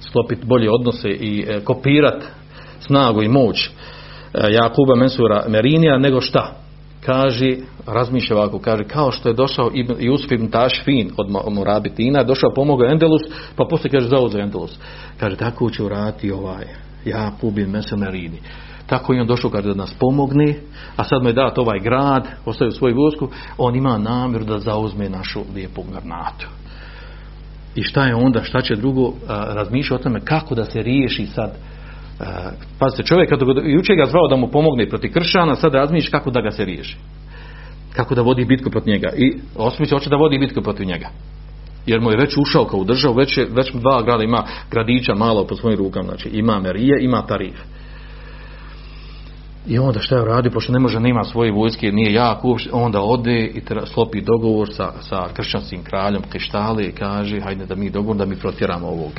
sklopiti 0.00 0.46
bolje 0.46 0.70
odnose 0.70 1.08
i 1.08 1.44
uh, 1.44 1.64
kopirati 1.64 2.26
snagu 2.80 3.22
i 3.22 3.28
moć 3.28 3.68
uh, 3.68 3.72
Jakuba 4.50 4.94
Mensura 4.96 5.44
Merinija, 5.48 5.98
nego 5.98 6.20
šta? 6.20 6.52
Kaže, 7.06 7.56
razmišlja 7.86 8.36
ovako, 8.36 8.58
kaže, 8.58 8.84
kao 8.84 9.12
što 9.12 9.28
je 9.28 9.34
došao 9.34 9.70
Jusuf 9.98 10.32
ibn 10.32 10.50
Tašfin 10.50 11.10
od 11.16 11.52
Murabitina, 11.52 12.22
došao 12.22 12.54
pomogao 12.54 12.90
Endelus, 12.90 13.22
pa 13.56 13.64
poslije 13.70 13.90
kaže, 13.90 14.08
zauzeo 14.08 14.40
Endelus. 14.40 14.78
Kaže, 15.20 15.36
tako 15.36 15.70
će 15.70 15.82
urati 15.82 16.32
ovaj 16.32 16.64
Jakub 17.04 17.58
ibn 17.58 17.70
Mensur 17.70 17.98
Merini 17.98 18.38
tako 18.86 19.14
i 19.14 19.20
on 19.20 19.26
došao 19.26 19.50
kada 19.50 19.68
da 19.68 19.74
nas 19.74 19.94
pomogne, 19.98 20.54
a 20.96 21.04
sad 21.04 21.22
mu 21.22 21.28
je 21.28 21.32
dat 21.32 21.58
ovaj 21.58 21.80
grad, 21.80 22.26
ostavio 22.44 22.72
svoju 22.72 22.96
vojsku, 22.96 23.28
on 23.58 23.76
ima 23.76 23.98
namjer 23.98 24.44
da 24.44 24.58
zauzme 24.58 25.08
našu 25.08 25.40
lijepu 25.54 25.82
garnatu. 25.92 26.46
I 27.74 27.82
šta 27.82 28.06
je 28.06 28.14
onda, 28.14 28.42
šta 28.42 28.60
će 28.60 28.76
drugo 28.76 29.12
razmišljati 29.28 30.00
o 30.00 30.04
tome 30.04 30.20
kako 30.20 30.54
da 30.54 30.64
se 30.64 30.82
riješi 30.82 31.26
sad 31.26 31.54
pazite, 32.78 33.02
čovjek 33.02 33.30
kada 33.30 33.44
jučer 33.64 33.96
ga 33.96 34.06
zvao 34.06 34.28
da 34.28 34.36
mu 34.36 34.50
pomogne 34.50 34.88
protiv 34.88 35.12
kršana, 35.12 35.54
sad 35.54 35.74
razmišlja 35.74 36.10
kako 36.10 36.30
da 36.30 36.40
ga 36.40 36.50
se 36.50 36.64
riješi. 36.64 36.96
Kako 37.96 38.14
da 38.14 38.22
vodi 38.22 38.44
bitku 38.44 38.70
protiv 38.70 38.92
njega. 38.92 39.12
I 39.16 39.34
osmiće 39.56 39.94
hoće 39.94 40.10
da 40.10 40.16
vodi 40.16 40.38
bitku 40.38 40.62
protiv 40.62 40.86
njega. 40.86 41.08
Jer 41.86 42.00
mu 42.00 42.10
je 42.10 42.16
već 42.16 42.36
ušao 42.36 42.64
kao 42.64 42.80
u 42.80 42.84
državu, 42.84 43.14
već, 43.14 43.38
je, 43.38 43.46
već 43.50 43.72
dva 43.72 44.02
grada 44.02 44.24
ima 44.24 44.44
gradića 44.70 45.14
malo 45.14 45.46
pod 45.46 45.58
svojim 45.58 45.78
rukama. 45.78 46.08
Znači 46.08 46.28
ima 46.28 46.60
Merije, 46.60 47.04
ima 47.04 47.26
Tarif. 47.26 47.60
I 49.66 49.78
onda 49.78 50.00
šta 50.00 50.16
je 50.16 50.50
pošto 50.50 50.72
ne 50.72 50.78
može, 50.78 51.00
nema 51.00 51.24
svoje 51.24 51.52
vojske, 51.52 51.92
nije 51.92 52.12
jak 52.12 52.44
uopšte, 52.44 52.70
onda 52.72 53.00
ode 53.00 53.44
i 53.44 53.62
slopi 53.92 54.20
dogovor 54.20 54.74
sa, 54.74 54.92
sa 55.00 55.28
kršćanskim 55.32 55.84
kraljom 55.84 56.22
Krištali 56.30 56.84
i 56.84 56.92
kaže, 56.92 57.40
hajde 57.40 57.66
da 57.66 57.74
mi 57.74 57.90
dogovor, 57.90 58.16
da 58.16 58.26
mi 58.26 58.36
protjeramo 58.36 58.86
ovog, 58.86 59.12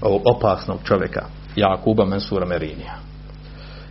ovog 0.00 0.22
opasnog 0.36 0.78
čovjeka, 0.84 1.26
Jakuba 1.56 2.04
Mensura 2.04 2.46
Merinija. 2.46 2.94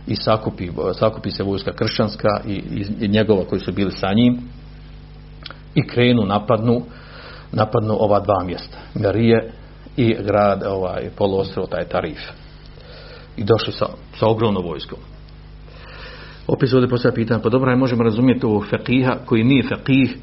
I 0.06 0.16
sakupi, 0.16 0.70
sakupi 0.98 1.30
se 1.30 1.42
vojska 1.42 1.72
kršćanska 1.72 2.40
i, 2.46 2.62
i, 3.00 3.08
njegova 3.08 3.44
koji 3.44 3.60
su 3.60 3.72
bili 3.72 3.90
sa 3.90 4.12
njim 4.14 4.38
i 5.74 5.86
krenu 5.86 6.26
napadnu, 6.26 6.82
napadnu 7.52 7.96
ova 7.98 8.20
dva 8.20 8.44
mjesta, 8.44 8.78
Merije 8.94 9.52
i 9.96 10.16
grad, 10.22 10.62
ovaj, 10.66 11.10
poluostrvo, 11.16 11.66
taj 11.66 11.84
Tarif. 11.84 12.20
I 13.36 13.44
došli 13.44 13.72
sa, 13.72 13.86
sa 14.18 14.26
ogromnom 14.26 14.64
vojskom 14.64 14.98
opet 16.46 16.68
se 16.68 16.76
ovdje 16.76 16.88
postavlja 16.88 17.14
pitanje, 17.14 17.42
pa 17.42 17.48
dobro, 17.48 17.76
možemo 17.76 18.02
razumjeti 18.02 18.46
ovog 18.46 18.66
faqiha 18.70 19.16
koji 19.24 19.44
nije 19.44 19.62
faqih 19.62 20.16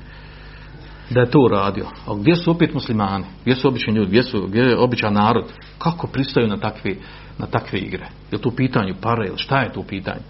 da 1.14 1.20
je 1.20 1.32
to 1.32 1.40
uradio. 1.40 1.86
A 2.08 2.16
gdje 2.16 2.36
su 2.36 2.52
opet 2.52 2.74
muslimani? 2.74 3.26
Gdje 3.42 3.56
su 3.56 3.68
obični 3.68 3.94
ljudi? 3.94 4.08
Gdje, 4.08 4.24
su, 4.24 4.48
gdje 4.48 4.62
je 4.62 4.78
običan 4.78 5.14
narod? 5.14 5.46
Kako 5.78 6.08
pristaju 6.08 6.48
na 6.48 6.58
takve, 6.58 6.96
na 7.38 7.46
takve 7.46 7.80
igre? 7.80 8.08
Je 8.32 8.38
to 8.38 8.50
u 8.50 8.56
pitanju 8.56 8.96
para 9.02 9.26
ili 9.26 9.38
šta 9.38 9.62
je 9.62 9.74
to 9.74 9.80
u 9.80 9.84
pitanju? 9.84 10.22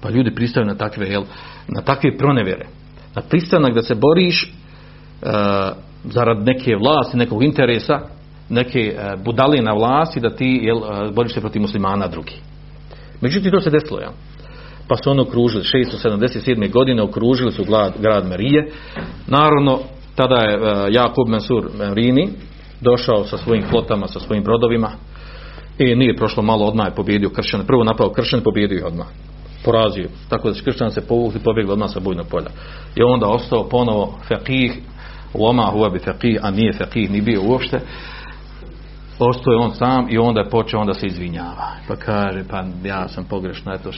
Pa 0.00 0.10
ljudi 0.10 0.34
pristaju 0.34 0.66
na 0.66 0.74
takve, 0.74 1.06
jel, 1.06 1.24
na 1.68 1.82
takve 1.82 2.16
pronevere. 2.16 2.66
Na 3.14 3.22
pristanak 3.22 3.74
da 3.74 3.82
se 3.82 3.94
boriš 3.94 4.52
uh, 5.22 5.28
zarad 6.04 6.44
neke 6.44 6.76
vlasti, 6.76 7.16
nekog 7.16 7.42
interesa, 7.42 8.00
neke 8.48 8.94
uh, 8.96 9.24
budalije 9.24 9.62
na 9.62 9.72
vlasti 9.72 10.20
da 10.20 10.36
ti 10.36 10.60
jel, 10.62 10.76
uh, 10.76 11.14
boriš 11.14 11.34
se 11.34 11.40
protiv 11.40 11.62
muslimana 11.62 12.06
drugi. 12.06 12.34
Međutim, 13.20 13.50
to 13.50 13.60
se 13.60 13.70
desilo, 13.70 14.00
jel? 14.00 14.12
Pa 14.88 14.96
su 14.96 15.10
ono 15.10 15.22
okružili 15.22 15.64
677. 15.64 16.72
godine 16.72 17.02
okružili 17.02 17.52
su 17.52 17.64
grad, 17.64 17.92
grad 17.98 18.28
Marije. 18.28 18.70
Naravno 19.26 19.78
tada 20.14 20.36
je 20.36 20.60
uh, 20.60 20.66
Jakub 20.90 21.28
Mensur 21.28 21.70
Merini 21.78 22.28
došao 22.80 23.24
sa 23.24 23.38
svojim 23.38 23.64
flotama 23.70 24.08
sa 24.08 24.20
svojim 24.20 24.44
brodovima 24.44 24.90
i 25.78 25.94
nije 25.94 26.16
prošlo 26.16 26.42
malo 26.42 26.64
odmah 26.64 26.86
je 26.86 26.94
pobjedio 26.94 27.30
kršćane. 27.30 27.66
Prvo 27.66 27.84
napao 27.84 28.12
kršćane 28.12 28.42
pobjedio 28.42 28.86
odmah. 28.86 29.06
Porazio 29.64 30.08
tako 30.28 30.48
da 30.48 30.54
su 30.54 30.64
kršćani 30.64 30.90
se 30.90 31.06
povukli 31.06 31.40
pobjegli 31.40 31.72
odmah 31.72 31.90
sa 31.90 32.00
bojnog 32.00 32.26
polja. 32.26 32.50
I 32.96 33.02
onda 33.02 33.26
ostao 33.26 33.68
ponovo 33.68 34.18
faqih 34.28 34.72
Loma 35.34 35.70
huwa 35.74 35.92
bi 35.92 35.98
faqih, 35.98 36.38
a 36.42 36.50
nije 36.50 36.72
faqih, 36.72 37.10
ni 37.10 37.20
bio 37.20 37.42
uopšte 37.42 37.80
ostao 39.18 39.52
je 39.52 39.58
on 39.58 39.74
sam 39.74 40.06
i 40.10 40.18
onda 40.18 40.40
je 40.40 40.50
počeo 40.50 40.80
onda 40.80 40.94
se 40.94 41.06
izvinjava. 41.06 41.70
Pa 41.88 41.96
kaže, 41.96 42.44
pa 42.50 42.64
ja 42.84 43.08
sam 43.08 43.24
pogrešno, 43.24 43.72
eto, 43.72 43.90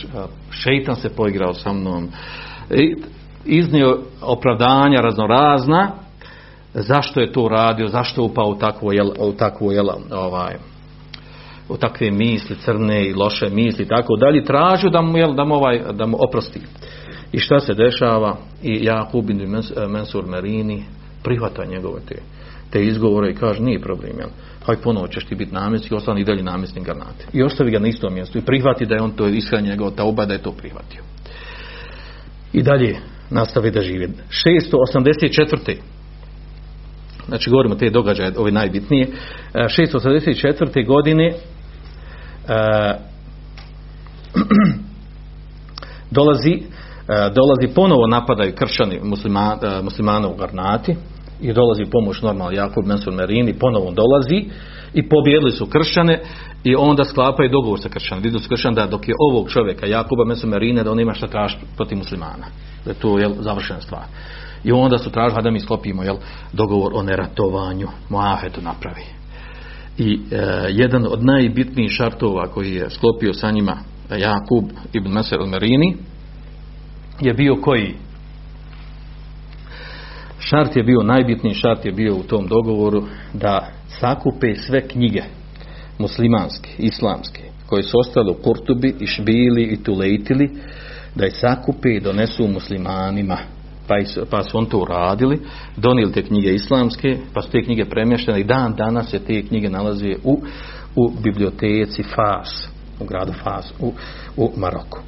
šeitan 0.51 0.97
se 0.97 1.16
poigrao 1.16 1.55
sa 1.55 1.73
mnom. 1.73 2.09
I 2.71 2.97
iznio 3.45 3.99
opravdanja 4.23 5.01
raznorazna, 5.01 5.91
zašto 6.75 7.21
je 7.21 7.33
to 7.33 7.49
radio, 7.49 7.89
zašto 7.89 8.21
je 8.21 8.25
upao 8.25 8.49
u 8.49 8.55
takvo, 8.55 8.93
jel, 8.93 9.11
u 9.18 9.33
takvo, 9.33 9.73
jel, 9.73 9.89
ovaj, 10.12 10.55
u 11.68 11.77
takve 11.77 12.11
misli, 12.11 12.57
crne 12.57 13.09
i 13.09 13.14
loše 13.14 13.49
misli, 13.51 13.89
tako 13.89 14.16
dalje, 14.16 14.45
tražio 14.45 14.91
da 14.91 15.03
mu, 15.03 15.18
jel, 15.18 15.35
da 15.35 15.45
mu, 15.45 15.55
ovaj, 15.55 15.83
da 15.93 16.07
mu 16.07 16.16
oprosti. 16.29 16.61
I 17.33 17.39
šta 17.39 17.61
se 17.61 17.75
dešava? 17.75 18.37
I 18.62 18.85
Jakub 18.85 19.25
bin 19.27 19.62
Mensur 19.89 20.27
Merini 20.27 20.85
prihvata 21.23 21.64
njegove 21.64 22.01
te, 22.09 22.23
te 22.71 22.85
izgovore 22.85 23.31
i 23.31 23.35
kaže 23.35 23.62
nije 23.62 23.81
problem, 23.81 24.12
jel? 24.18 24.29
Haj 24.67 24.77
ponovo 24.77 25.09
ćeš 25.09 25.25
ti 25.25 25.35
biti 25.35 25.55
namjesnik 25.55 25.93
i 25.93 25.95
ostani 25.95 26.21
i 26.21 26.25
dalje 26.25 26.43
namjesnik 26.43 26.87
Garnate. 26.87 27.27
I 27.33 27.43
ostavi 27.43 27.71
ga 27.71 27.79
na 27.79 27.89
istom 27.89 28.15
mjestu 28.15 28.39
i 28.39 28.43
prihvati 28.43 28.87
da 28.87 28.95
je 28.95 29.03
on 29.03 29.11
to 29.11 29.29
ishranje 29.29 29.71
njegov 29.71 29.91
tauba 29.91 30.27
da 30.27 30.33
je 30.33 30.43
to 30.43 30.53
prihvatio. 30.53 31.03
I 32.53 32.63
dalje 32.63 32.97
nastavi 33.31 33.71
da 33.71 33.81
živi. 33.81 34.07
684. 34.07 35.77
Znači 37.29 37.51
govorimo 37.51 37.75
te 37.75 37.91
događaje, 37.91 38.33
ove 38.37 38.51
najbitnije. 38.51 39.07
684. 39.55 40.87
godine 40.87 41.31
dolazi 46.11 46.63
dolazi 47.35 47.75
ponovo 47.75 48.07
napadaju 48.07 48.55
kršćani 48.55 49.01
muslima, 49.03 49.59
muslimana 49.83 50.29
u 50.29 50.37
Garnati 50.37 50.97
i 51.43 51.53
dolazi 51.53 51.84
pomoć 51.91 52.22
normalno 52.22 52.53
Jakub 52.53 52.86
Mensur 52.86 53.12
Merini 53.12 53.59
ponovo 53.59 53.91
dolazi 53.91 54.45
i 54.95 55.09
pobijedili 55.09 55.51
su 55.51 55.66
kršćane 55.66 56.20
i 56.64 56.74
onda 56.74 57.05
sklapaju 57.05 57.51
dogovor 57.51 57.80
sa 57.80 57.88
kršćanom. 57.88 58.24
Vidu 58.24 58.38
su 58.38 58.49
kršćan 58.49 58.74
da 58.74 58.86
dok 58.86 59.09
je 59.09 59.14
ovog 59.18 59.51
čovjeka 59.51 59.86
Jakuba 59.86 60.24
Mensur 60.24 60.51
Merine 60.51 60.84
da 60.84 60.91
on 60.91 61.01
ima 61.01 61.14
šta 61.14 61.26
tražiti 61.26 61.64
protiv 61.76 61.99
muslimana. 61.99 62.47
Da 62.84 62.91
je 62.91 62.95
to 62.95 63.18
jel, 63.18 63.32
završena 63.38 63.80
stvar. 63.80 64.03
I 64.64 64.72
onda 64.72 64.99
su 64.99 65.11
tražili 65.11 65.43
da 65.43 65.51
mi 65.51 65.61
sklopimo 65.61 66.03
jel, 66.03 66.16
dogovor 66.53 66.93
o 66.95 67.03
neratovanju. 67.03 67.88
Moahetu 68.09 68.61
napravi. 68.62 69.05
I 69.99 70.20
e, 70.30 70.36
jedan 70.68 71.07
od 71.07 71.24
najbitnijih 71.24 71.91
šartova 71.91 72.49
koji 72.49 72.74
je 72.74 72.91
sklopio 72.91 73.32
sa 73.32 73.51
njima 73.51 73.76
Jakub 74.11 74.64
ibn 74.93 75.12
Meser 75.12 75.38
Merini 75.47 75.97
je 77.20 77.34
bio 77.34 77.57
koji? 77.57 77.95
Šart 80.41 80.76
je 80.76 80.82
bio, 80.82 81.03
najbitniji 81.03 81.55
šart 81.55 81.84
je 81.84 81.93
bio 81.93 82.16
u 82.16 82.22
tom 82.22 82.47
dogovoru 82.47 83.03
da 83.34 83.68
sakupe 83.88 84.55
sve 84.55 84.88
knjige 84.88 85.22
muslimanske, 85.99 86.70
islamske, 86.78 87.43
koje 87.66 87.82
su 87.82 87.99
ostale 87.99 88.30
u 88.30 88.43
Kurtubi, 88.43 88.95
i 89.01 89.07
Šbili 89.07 89.62
i 89.62 89.82
Tulejtili, 89.82 90.51
da 91.14 91.24
je 91.24 91.30
sakupe 91.30 91.88
i 91.88 92.01
donesu 92.01 92.49
muslimanima. 92.49 93.38
Pa, 93.88 93.95
pa 94.30 94.43
su 94.43 94.59
on 94.59 94.66
to 94.66 94.78
uradili, 94.78 95.41
donijeli 95.76 96.12
te 96.12 96.22
knjige 96.22 96.55
islamske, 96.55 97.16
pa 97.34 97.43
su 97.43 97.51
te 97.51 97.62
knjige 97.62 97.84
premještene 97.84 98.41
i 98.41 98.45
dan 98.45 98.74
danas 98.76 99.11
se 99.11 99.18
te 99.18 99.43
knjige 99.43 99.70
nalaze 99.70 100.14
u, 100.24 100.43
u 100.97 101.11
biblioteci 101.22 102.03
Fas, 102.03 102.68
u 103.01 103.05
gradu 103.05 103.32
Fas, 103.45 103.72
u, 103.80 103.93
u 104.36 104.53
Maroku. 104.57 104.99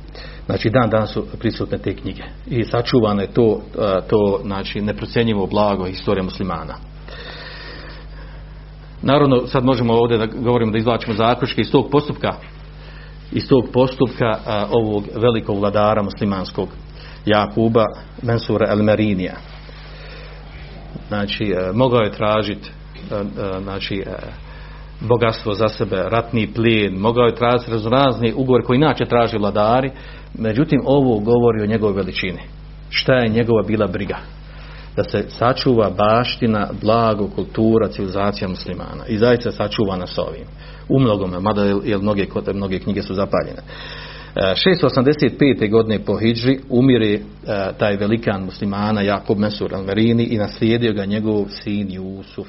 Znači 0.46 0.70
dan 0.70 0.90
danas 0.90 1.12
su 1.12 1.26
prisutne 1.38 1.78
te 1.78 1.96
knjige 1.96 2.22
i 2.46 2.64
sačuvano 2.64 3.20
je 3.20 3.32
to, 3.32 3.60
to 4.08 4.40
znači 4.42 4.80
neprocjenjivo 4.80 5.46
blago 5.46 5.84
historije 5.84 6.22
muslimana. 6.22 6.74
Naravno, 9.02 9.46
sad 9.46 9.64
možemo 9.64 9.92
ovdje 9.92 10.18
da 10.18 10.26
govorimo 10.26 10.72
da 10.72 10.78
izvlačimo 10.78 11.16
zaključke 11.16 11.60
iz 11.60 11.70
tog 11.70 11.90
postupka 11.90 12.32
iz 13.32 13.48
tog 13.48 13.68
postupka 13.72 14.38
a, 14.46 14.66
ovog 14.70 15.04
velikog 15.14 15.58
vladara 15.58 16.02
muslimanskog 16.02 16.68
Jakuba 17.26 17.84
Mensura 18.22 18.70
Elmerinija. 18.70 19.34
Znači, 21.08 21.54
a, 21.56 21.72
mogao 21.74 22.00
je 22.00 22.12
tražiti 22.12 22.70
znači, 23.62 24.04
bogatstvo 25.08 25.54
za 25.54 25.68
sebe, 25.68 26.04
ratni 26.08 26.52
plijen, 26.54 26.94
mogao 26.94 27.24
je 27.24 27.34
tražiti 27.34 27.70
razni 27.90 28.32
ugovor 28.36 28.62
koji 28.66 28.76
inače 28.76 29.04
traži 29.04 29.38
vladari, 29.38 29.90
međutim 30.38 30.80
ovo 30.84 31.18
govori 31.18 31.62
o 31.62 31.66
njegovoj 31.66 31.96
veličini. 31.96 32.40
Šta 32.90 33.14
je 33.14 33.28
njegova 33.28 33.62
bila 33.62 33.86
briga? 33.86 34.18
Da 34.96 35.04
se 35.04 35.24
sačuva 35.28 35.90
baština, 35.90 36.68
blago, 36.82 37.28
kultura, 37.34 37.88
civilizacija 37.88 38.48
muslimana. 38.48 39.06
I 39.08 39.18
zaista 39.18 39.52
sačuva 39.52 39.96
nas 39.96 40.18
ovim. 40.18 40.46
U 40.88 41.00
mnogome, 41.00 41.40
mada 41.40 41.64
jer 41.84 41.98
mnoge, 41.98 42.26
mnoge 42.54 42.78
knjige 42.78 43.02
su 43.02 43.14
zapaljene. 43.14 43.62
685. 44.36 45.70
godine 45.70 46.04
po 46.04 46.16
Hidži 46.16 46.58
umire 46.68 47.18
taj 47.78 47.96
velikan 47.96 48.44
muslimana 48.44 49.00
Jakub 49.00 49.38
Mesur 49.38 49.70
al-Merini 49.72 50.26
i 50.30 50.38
naslijedio 50.38 50.92
ga 50.92 51.04
njegov 51.04 51.44
sin 51.48 51.90
Jusuf. 51.90 52.48